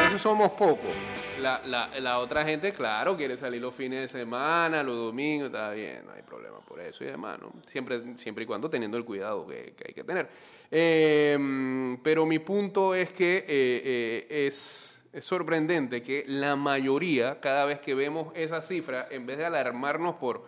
eso 0.07 0.19
somos 0.19 0.51
pocos. 0.51 0.91
La, 1.39 1.61
la, 1.65 1.99
la 1.99 2.19
otra 2.19 2.43
gente, 2.43 2.71
claro, 2.71 3.17
quiere 3.17 3.37
salir 3.37 3.61
los 3.61 3.75
fines 3.75 4.01
de 4.01 4.19
semana, 4.19 4.81
los 4.81 4.95
domingos, 4.95 5.47
está 5.47 5.71
bien, 5.71 6.03
no 6.05 6.13
hay 6.13 6.23
problema 6.23 6.59
por 6.61 6.79
eso 6.79 7.03
y 7.03 7.07
demás, 7.07 7.39
¿no? 7.39 7.51
Siempre, 7.67 8.01
siempre 8.17 8.45
y 8.45 8.47
cuando 8.47 8.69
teniendo 8.69 8.97
el 8.97 9.05
cuidado 9.05 9.45
que, 9.45 9.73
que 9.77 9.85
hay 9.89 9.93
que 9.93 10.03
tener. 10.03 10.27
Eh, 10.71 11.97
pero 12.01 12.25
mi 12.25 12.39
punto 12.39 12.95
es 12.95 13.11
que 13.11 13.37
eh, 13.37 13.45
eh, 13.47 14.47
es, 14.47 14.94
es 15.15 15.23
sorprendente 15.23 16.01
que 16.01 16.25
la 16.27 16.57
mayoría, 16.57 17.39
cada 17.39 17.65
vez 17.65 17.79
que 17.79 17.95
vemos 17.95 18.33
esa 18.35 18.61
cifra, 18.61 19.07
en 19.09 19.25
vez 19.25 19.37
de 19.37 19.45
alarmarnos 19.45 20.15
por, 20.15 20.43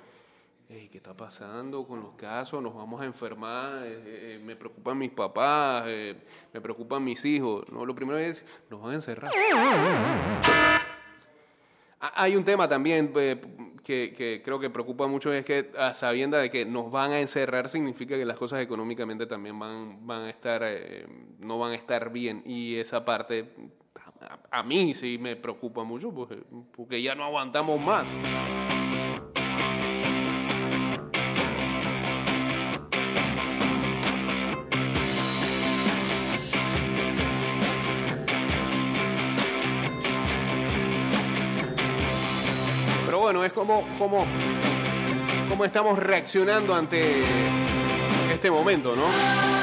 "Ey, 0.70 0.90
¿qué 0.90 0.98
está 0.98 1.16
pasando 1.16 1.86
con 1.86 2.02
los 2.02 2.16
casos? 2.16 2.62
Nos 2.62 2.76
vamos 2.76 3.02
a 3.02 3.06
enfermar, 3.06 3.84
eh, 3.86 4.02
eh, 4.06 4.42
me 4.44 4.58
preocupan 4.58 4.98
mis 4.98 5.12
papás, 5.12 5.86
eh, 5.88 6.16
me 6.54 6.60
preocupan 6.60 7.02
mis 7.02 7.24
hijos. 7.24 7.66
No, 7.72 7.86
lo 7.86 7.96
primero 7.96 8.18
es, 8.18 8.44
nos 8.70 8.82
van 8.82 8.92
a 8.92 8.96
encerrar. 8.96 9.32
Hay 12.00 12.36
un 12.36 12.44
tema 12.44 12.68
también 12.70 13.12
eh, 13.16 13.42
que, 13.84 14.14
que 14.14 14.42
creo 14.44 14.60
que 14.60 14.70
preocupa 14.70 15.08
mucho, 15.08 15.34
es 15.34 15.44
que 15.46 15.72
a 15.78 15.94
sabienda 15.94 16.38
de 16.40 16.52
que 16.52 16.64
nos 16.66 16.92
van 16.92 17.12
a 17.12 17.20
encerrar 17.20 17.70
significa 17.70 18.16
que 18.16 18.26
las 18.26 18.38
cosas 18.38 18.62
económicamente 18.62 19.26
también 19.26 19.58
van, 19.58 20.06
van 20.06 20.24
a 20.24 20.30
estar, 20.30 20.62
eh, 20.64 21.08
no 21.40 21.58
van 21.58 21.72
a 21.72 21.76
estar 21.76 22.12
bien. 22.12 22.44
Y 22.46 22.76
esa 22.76 23.04
parte, 23.04 23.50
a, 24.52 24.64
mí 24.64 24.94
sí 24.94 25.18
me 25.18 25.36
preocupa 25.36 25.84
mucho, 25.84 26.12
porque, 26.14 26.38
porque 26.76 27.02
ya 27.02 27.16
no 27.16 27.24
aguantamos 27.24 27.80
más. 27.80 28.08
Pero 43.06 43.20
bueno, 43.20 43.44
es 43.44 43.54
como, 43.54 43.88
como, 43.98 44.26
como 45.50 45.66
estamos 45.66 45.98
reaccionando 46.00 46.76
ante 46.76 47.24
este 48.32 48.52
momento, 48.52 48.96
¿no? 48.96 49.57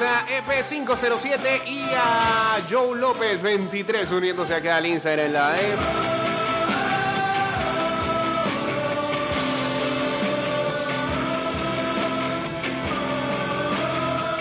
A 0.00 0.26
EP507 0.26 1.68
y 1.68 1.84
a 1.94 2.60
Joe 2.68 2.98
López 2.98 3.40
23 3.40 4.10
uniéndose 4.10 4.52
acá 4.52 4.78
al 4.78 4.86
Instagram 4.86 5.30
Live. 5.30 5.76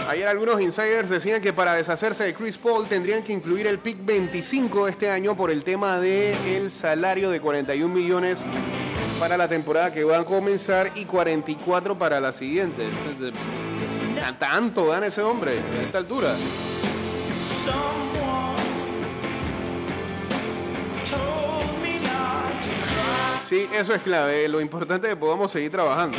Hay 0.08 0.18
Ayer 0.18 0.28
algunos 0.28 0.60
insiders 0.60 1.12
decían 1.12 1.40
que 1.40 1.54
para 1.54 1.76
deshacerse 1.76 2.24
de 2.24 2.34
Chris 2.34 2.58
Paul 2.58 2.88
tendrían 2.88 3.22
que 3.22 3.32
incluir 3.32 3.68
el 3.68 3.78
pick 3.78 4.04
25 4.04 4.86
de 4.86 4.92
este 4.92 5.12
año 5.12 5.38
por 5.38 5.52
el 5.52 5.64
tema 5.64 6.00
del 6.00 6.36
el 6.48 6.72
salario 6.72 7.30
de 7.30 7.40
41 7.40 7.94
millones 7.94 8.44
para 9.20 9.38
la 9.38 9.48
temporada 9.48 9.94
que 9.94 10.04
va 10.04 10.18
a 10.18 10.26
comenzar 10.26 10.92
y 10.96 11.06
44 11.06 11.96
para 11.98 12.20
la 12.20 12.34
siguiente. 12.34 12.90
Tan- 14.24 14.40
Tanto 14.40 14.88
gana 14.88 15.08
ese 15.08 15.22
hombre 15.22 15.60
a 15.60 15.82
esta 15.82 15.98
altura. 15.98 16.34
Sí, 23.44 23.68
eso 23.74 23.94
es 23.94 24.02
clave. 24.02 24.48
Lo 24.48 24.62
importante 24.62 25.08
es 25.08 25.14
que 25.14 25.20
podamos 25.20 25.52
seguir 25.52 25.72
trabajando. 25.72 26.18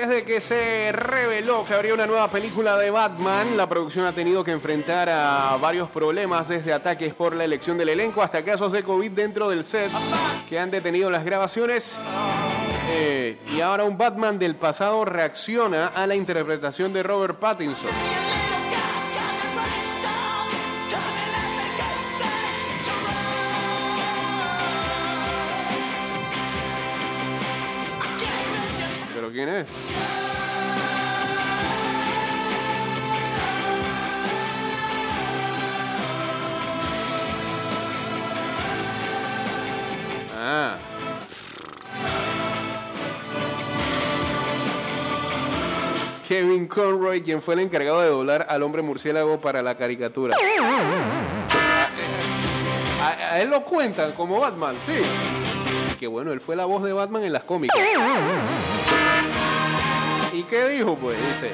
Desde 0.00 0.24
que 0.24 0.40
se 0.40 0.92
reveló 0.92 1.62
que 1.66 1.74
habría 1.74 1.92
una 1.92 2.06
nueva 2.06 2.30
película 2.30 2.78
de 2.78 2.90
Batman, 2.90 3.54
la 3.54 3.68
producción 3.68 4.06
ha 4.06 4.12
tenido 4.12 4.42
que 4.42 4.50
enfrentar 4.50 5.10
a 5.10 5.58
varios 5.60 5.90
problemas, 5.90 6.48
desde 6.48 6.72
ataques 6.72 7.12
por 7.12 7.36
la 7.36 7.44
elección 7.44 7.76
del 7.76 7.90
elenco 7.90 8.22
hasta 8.22 8.42
casos 8.42 8.72
de 8.72 8.82
COVID 8.82 9.10
dentro 9.10 9.50
del 9.50 9.62
set 9.62 9.90
que 10.48 10.58
han 10.58 10.70
detenido 10.70 11.10
las 11.10 11.22
grabaciones. 11.22 11.98
Eh, 12.92 13.36
y 13.54 13.60
ahora 13.60 13.84
un 13.84 13.98
Batman 13.98 14.38
del 14.38 14.56
pasado 14.56 15.04
reacciona 15.04 15.88
a 15.88 16.06
la 16.06 16.14
interpretación 16.14 16.94
de 16.94 17.02
Robert 17.02 17.38
Pattinson. 17.38 17.90
Es? 29.48 29.66
Ah. 40.36 40.78
Kevin 46.28 46.68
Conroy, 46.68 47.22
quien 47.22 47.42
fue 47.42 47.54
el 47.54 47.60
encargado 47.60 48.00
de 48.00 48.08
doblar 48.08 48.46
al 48.48 48.62
hombre 48.62 48.82
murciélago 48.82 49.40
para 49.40 49.62
la 49.62 49.76
caricatura. 49.76 50.36
A, 53.00 53.06
a- 53.08 53.32
a 53.34 53.40
él 53.40 53.50
lo 53.50 53.64
cuentan 53.64 54.12
como 54.12 54.38
Batman, 54.40 54.76
sí. 54.86 55.00
Que 55.98 56.06
bueno, 56.06 56.32
él 56.32 56.40
fue 56.40 56.54
la 56.54 56.66
voz 56.66 56.82
de 56.84 56.92
Batman 56.92 57.24
en 57.24 57.32
las 57.32 57.42
cómicas. 57.44 57.76
¿Y 60.50 60.52
qué 60.52 60.68
dijo? 60.68 60.96
Pues 60.96 61.16
dice, 61.28 61.52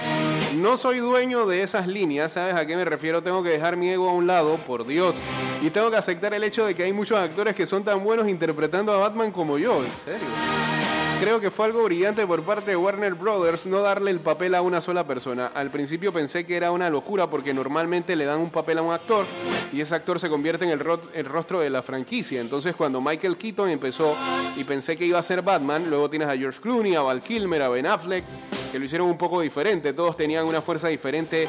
no 0.55 0.79
soy 0.79 1.01
dueño 1.01 1.45
de 1.45 1.63
esas 1.63 1.87
líneas, 1.87 2.33
¿sabes 2.33 2.55
a 2.55 2.65
qué 2.65 2.77
me 2.77 2.85
refiero? 2.87 3.23
Tengo 3.23 3.43
que 3.43 3.51
dejar 3.51 3.77
mi 3.77 3.91
ego 3.91 4.09
a 4.09 4.15
un 4.15 4.27
lado, 4.27 4.57
por 4.57 4.87
Dios. 4.87 5.17
Y 5.61 5.69
tengo 5.69 5.91
que 5.91 5.99
aceptar 5.99 6.33
el 6.33 6.43
hecho 6.43 6.65
de 6.65 6.75
que 6.75 6.83
hay 6.83 6.95
muchos 6.95 7.19
actores 7.19 7.55
que 7.55 7.67
son 7.67 7.85
tan 7.85 8.03
buenos 8.03 8.27
interpretando 8.27 8.95
a 8.95 8.97
Batman 8.97 9.33
como 9.33 9.59
yo, 9.59 9.85
en 9.85 9.93
serio. 10.03 10.86
Creo 11.21 11.41
que 11.41 11.51
fue 11.51 11.65
algo 11.67 11.83
brillante 11.85 12.27
por 12.27 12.43
parte 12.43 12.71
de 12.73 12.77
Warner 12.77 13.15
Brothers 13.15 13.67
no 13.67 13.81
darle 13.81 14.11
el 14.11 14.21
papel 14.21 14.55
a 14.55 14.61
una 14.63 14.81
sola 14.83 15.07
persona. 15.07 15.51
Al 15.55 15.71
principio 15.71 16.13
pensé 16.13 16.45
que 16.45 16.57
era 16.57 16.71
una 16.71 16.91
locura 16.91 17.29
porque 17.29 17.55
normalmente 17.55 18.15
le 18.15 18.27
dan 18.27 18.39
un 18.41 18.51
papel 18.51 18.79
a 18.79 18.83
un 18.83 18.93
actor 18.93 19.27
y 19.73 19.81
ese 19.81 19.95
actor 19.95 20.21
se 20.21 20.29
convierte 20.29 20.67
en 20.67 20.71
el, 20.73 20.79
ro- 20.79 21.01
el 21.15 21.25
rostro 21.25 21.59
de 21.61 21.71
la 21.71 21.83
franquicia. 21.83 22.41
Entonces 22.41 22.77
cuando 22.77 23.01
Michael 23.01 23.39
Keaton 23.39 23.71
empezó 23.71 24.15
y 24.57 24.65
pensé 24.65 24.95
que 24.95 25.07
iba 25.07 25.19
a 25.19 25.23
ser 25.23 25.41
Batman, 25.43 25.89
luego 25.89 26.11
tienes 26.11 26.29
a 26.29 26.37
George 26.37 26.61
Clooney, 26.61 26.95
a 26.95 27.01
Val 27.03 27.23
Kilmer, 27.23 27.63
a 27.63 27.71
Ben 27.71 27.87
Affleck, 27.87 28.23
que 28.71 28.79
lo 28.79 28.85
hicieron 28.85 29.09
un 29.09 29.17
poco 29.19 29.41
diferente. 29.41 29.95
Todos 29.95 30.17
tenían 30.19 30.45
una 30.45 30.61
fuerza 30.61 30.89
diferente 30.89 31.49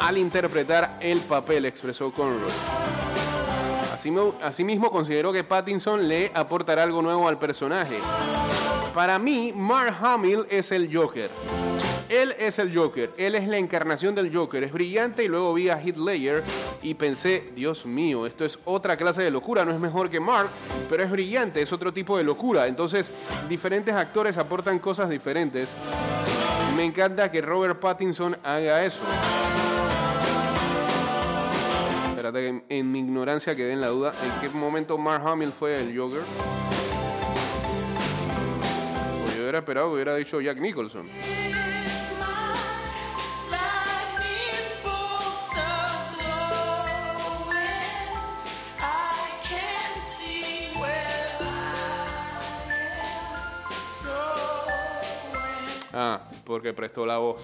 al 0.00 0.18
interpretar 0.18 0.98
el 1.00 1.20
papel, 1.20 1.66
expresó 1.66 2.10
Conroy. 2.12 2.50
Asimismo, 4.42 4.90
consideró 4.90 5.32
que 5.32 5.44
Pattinson 5.44 6.06
le 6.06 6.30
aportará 6.34 6.82
algo 6.82 7.00
nuevo 7.00 7.26
al 7.26 7.38
personaje. 7.38 7.98
Para 8.92 9.18
mí, 9.18 9.52
Mark 9.56 9.96
Hamill 10.00 10.46
es 10.50 10.72
el 10.72 10.94
Joker. 10.94 11.30
Él 12.08 12.34
es 12.38 12.58
el 12.58 12.76
Joker, 12.76 13.12
él 13.16 13.34
es 13.34 13.48
la 13.48 13.56
encarnación 13.56 14.14
del 14.14 14.32
Joker, 14.32 14.62
es 14.62 14.72
brillante 14.72 15.24
y 15.24 15.28
luego 15.28 15.54
vi 15.54 15.70
a 15.70 15.80
Heath 15.80 15.96
Ledger 15.96 16.44
y 16.82 16.94
pensé, 16.94 17.50
Dios 17.56 17.86
mío, 17.86 18.26
esto 18.26 18.44
es 18.44 18.58
otra 18.66 18.96
clase 18.96 19.22
de 19.22 19.30
locura, 19.30 19.64
no 19.64 19.72
es 19.72 19.80
mejor 19.80 20.10
que 20.10 20.20
Mark, 20.20 20.50
pero 20.90 21.02
es 21.02 21.10
brillante, 21.10 21.62
es 21.62 21.72
otro 21.72 21.92
tipo 21.94 22.18
de 22.18 22.22
locura. 22.22 22.66
Entonces, 22.66 23.10
diferentes 23.48 23.94
actores 23.94 24.36
aportan 24.36 24.78
cosas 24.78 25.08
diferentes. 25.08 25.70
Me 26.76 26.84
encanta 26.84 27.32
que 27.32 27.40
Robert 27.40 27.80
Pattinson 27.80 28.36
haga 28.44 28.84
eso. 28.84 29.00
Espérate, 32.24 32.40
que 32.40 32.48
en, 32.48 32.64
en 32.70 32.90
mi 32.90 33.00
ignorancia 33.00 33.54
quedé 33.54 33.74
en 33.74 33.82
la 33.82 33.88
duda. 33.88 34.14
¿En 34.22 34.40
qué 34.40 34.48
momento 34.48 34.96
Mark 34.96 35.22
Hamill 35.26 35.52
fue 35.52 35.78
el 35.78 35.94
Joker? 35.94 36.22
Pues 39.22 39.36
yo 39.36 39.42
hubiera 39.42 39.58
esperado 39.58 39.88
que 39.88 39.94
hubiera 39.96 40.16
dicho 40.16 40.40
Jack 40.40 40.58
Nicholson. 40.58 41.06
Ah, 55.92 56.22
porque 56.46 56.72
prestó 56.72 57.04
la 57.04 57.18
voz. 57.18 57.42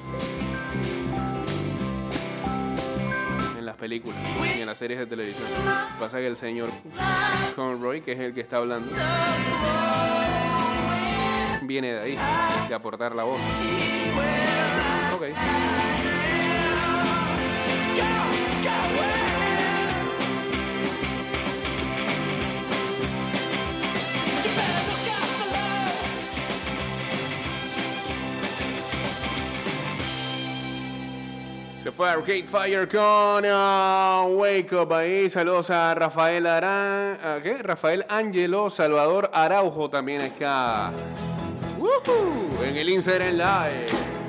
Películas 3.81 4.19
y 4.57 4.61
en 4.61 4.67
las 4.67 4.79
series 4.79 5.01
de 5.01 5.07
televisión. 5.07 5.49
Pasa 5.99 6.19
que 6.19 6.27
el 6.27 6.37
señor 6.37 6.69
Conroy, 7.57 8.03
que 8.03 8.13
es 8.13 8.21
el 8.21 8.35
que 8.35 8.43
está 8.43 8.59
hablando, 8.59 8.89
viene 11.63 11.95
de 11.95 12.01
ahí, 12.01 12.19
de 12.69 12.75
aportar 12.75 13.15
la 13.17 13.25
voz. 13.25 13.41
Ok. 15.17 16.10
Se 31.91 31.97
fue 31.97 32.45
Fire 32.45 32.89
con 32.89 33.43
ah, 33.47 34.25
Wake 34.29 34.73
Up 34.77 34.93
ahí. 34.93 35.29
Saludos 35.29 35.71
a 35.71 35.93
Rafael 35.93 36.47
Arán. 36.47 37.19
¿a 37.21 37.41
¿Qué? 37.43 37.61
Rafael 37.65 38.07
Ángelo, 38.09 38.71
Salvador 38.71 39.29
Araujo 39.35 39.91
también 39.91 40.23
acá. 40.23 40.93
En 42.65 42.77
el 42.77 42.89
Instagram 42.91 43.33
Live. 43.33 44.20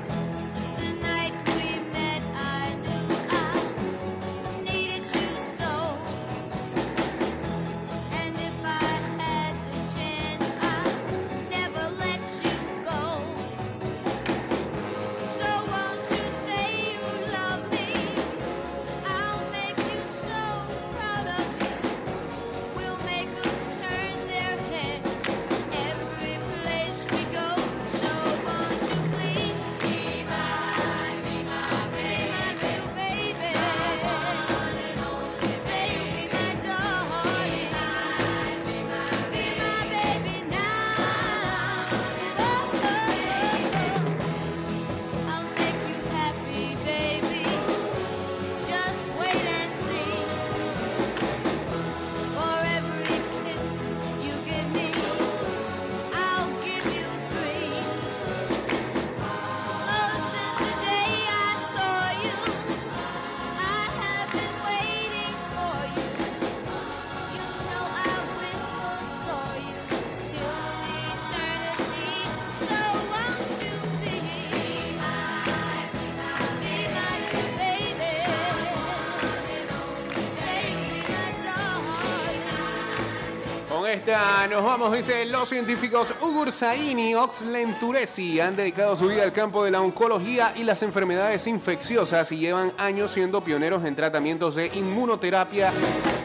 Vuelta, 84.12 84.46
nos 84.48 84.64
vamos, 84.64 84.92
dice 84.92 85.24
los 85.26 85.48
científicos 85.48 86.12
Ugur 86.20 86.52
Sain 86.52 86.98
y 86.98 87.14
Oxlen 87.14 87.78
Turesi 87.78 88.40
han 88.40 88.56
dedicado 88.56 88.96
su 88.96 89.08
vida 89.08 89.22
al 89.22 89.32
campo 89.32 89.64
de 89.64 89.70
la 89.70 89.80
oncología 89.80 90.52
y 90.56 90.64
las 90.64 90.82
enfermedades 90.82 91.46
infecciosas 91.46 92.30
y 92.32 92.38
llevan 92.38 92.72
años 92.76 93.10
siendo 93.10 93.42
pioneros 93.42 93.84
en 93.84 93.96
tratamientos 93.96 94.54
de 94.54 94.66
inmunoterapia 94.74 95.72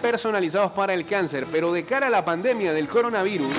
personalizados 0.02 0.72
para 0.72 0.94
el 0.94 1.06
cáncer. 1.06 1.48
Pero 1.52 1.72
de 1.72 1.86
cara 1.86 2.08
a 2.08 2.10
la 2.10 2.26
pandemia 2.26 2.74
del 2.74 2.88
coronavirus, 2.88 3.52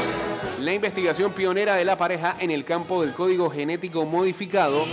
la 0.61 0.73
investigación 0.73 1.33
pionera 1.33 1.77
de 1.77 1.85
la 1.85 1.97
pareja 1.97 2.37
en 2.39 2.51
el 2.51 2.65
campo 2.65 3.03
del 3.03 3.13
código 3.13 3.51
genético 3.51 4.05
modificado 4.07 4.85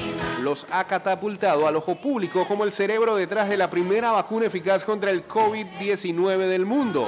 los 0.41 0.65
ha 0.69 0.83
catapultado 0.83 1.67
al 1.67 1.75
ojo 1.75 1.95
público 1.95 2.45
como 2.47 2.63
el 2.63 2.71
cerebro 2.71 3.15
detrás 3.15 3.49
de 3.49 3.57
la 3.57 3.69
primera 3.69 4.11
vacuna 4.11 4.45
eficaz 4.45 4.83
contra 4.83 5.11
el 5.11 5.27
COVID-19 5.27 6.47
del 6.47 6.65
mundo. 6.65 7.07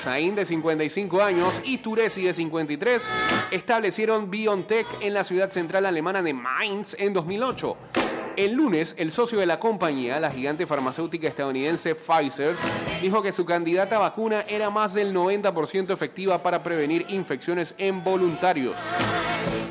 Sain, 0.00 0.34
de 0.34 0.46
55 0.46 1.22
años, 1.22 1.60
y 1.64 1.78
Turesi, 1.78 2.22
de 2.22 2.32
53, 2.32 3.06
establecieron 3.50 4.30
BioNTech 4.30 4.86
en 5.00 5.14
la 5.14 5.24
ciudad 5.24 5.50
central 5.50 5.86
alemana 5.86 6.22
de 6.22 6.34
Mainz 6.34 6.96
en 6.98 7.12
2008. 7.12 8.01
El 8.36 8.54
lunes, 8.54 8.94
el 8.96 9.12
socio 9.12 9.38
de 9.38 9.46
la 9.46 9.58
compañía, 9.58 10.18
la 10.18 10.30
gigante 10.30 10.66
farmacéutica 10.66 11.28
estadounidense 11.28 11.94
Pfizer, 11.94 12.56
dijo 13.00 13.22
que 13.22 13.32
su 13.32 13.44
candidata 13.44 13.98
vacuna 13.98 14.44
era 14.48 14.70
más 14.70 14.94
del 14.94 15.14
90% 15.14 15.92
efectiva 15.92 16.42
para 16.42 16.62
prevenir 16.62 17.04
infecciones 17.08 17.74
en 17.76 18.02
voluntarios. 18.02 18.78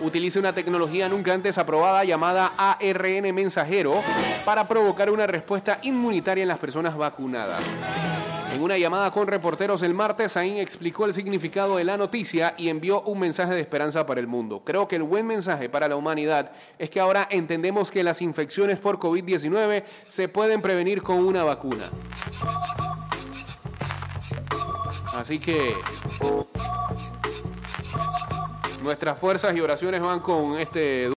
Utiliza 0.01 0.39
una 0.39 0.53
tecnología 0.53 1.09
nunca 1.09 1.33
antes 1.33 1.57
aprobada 1.57 2.03
llamada 2.03 2.53
ARN 2.57 3.33
mensajero 3.33 4.03
para 4.45 4.67
provocar 4.67 5.09
una 5.09 5.25
respuesta 5.25 5.79
inmunitaria 5.81 6.43
en 6.43 6.49
las 6.49 6.59
personas 6.59 6.95
vacunadas. 6.95 7.63
En 8.61 8.65
una 8.65 8.77
llamada 8.77 9.09
con 9.09 9.25
reporteros 9.25 9.81
el 9.81 9.95
martes, 9.95 10.33
Sain 10.33 10.57
explicó 10.57 11.05
el 11.05 11.15
significado 11.15 11.77
de 11.77 11.83
la 11.83 11.97
noticia 11.97 12.53
y 12.59 12.69
envió 12.69 13.01
un 13.01 13.17
mensaje 13.17 13.55
de 13.55 13.59
esperanza 13.59 14.05
para 14.05 14.19
el 14.19 14.27
mundo. 14.27 14.61
Creo 14.63 14.87
que 14.87 14.97
el 14.97 15.01
buen 15.01 15.25
mensaje 15.25 15.67
para 15.67 15.87
la 15.87 15.95
humanidad 15.95 16.51
es 16.77 16.91
que 16.91 16.99
ahora 16.99 17.27
entendemos 17.31 17.89
que 17.89 18.03
las 18.03 18.21
infecciones 18.21 18.77
por 18.77 18.99
COVID-19 18.99 19.83
se 20.05 20.27
pueden 20.27 20.61
prevenir 20.61 21.01
con 21.01 21.25
una 21.25 21.43
vacuna. 21.43 21.89
Así 25.15 25.39
que 25.39 25.73
nuestras 28.83 29.17
fuerzas 29.17 29.55
y 29.55 29.61
oraciones 29.61 30.01
van 30.01 30.19
con 30.19 30.59
este 30.59 31.09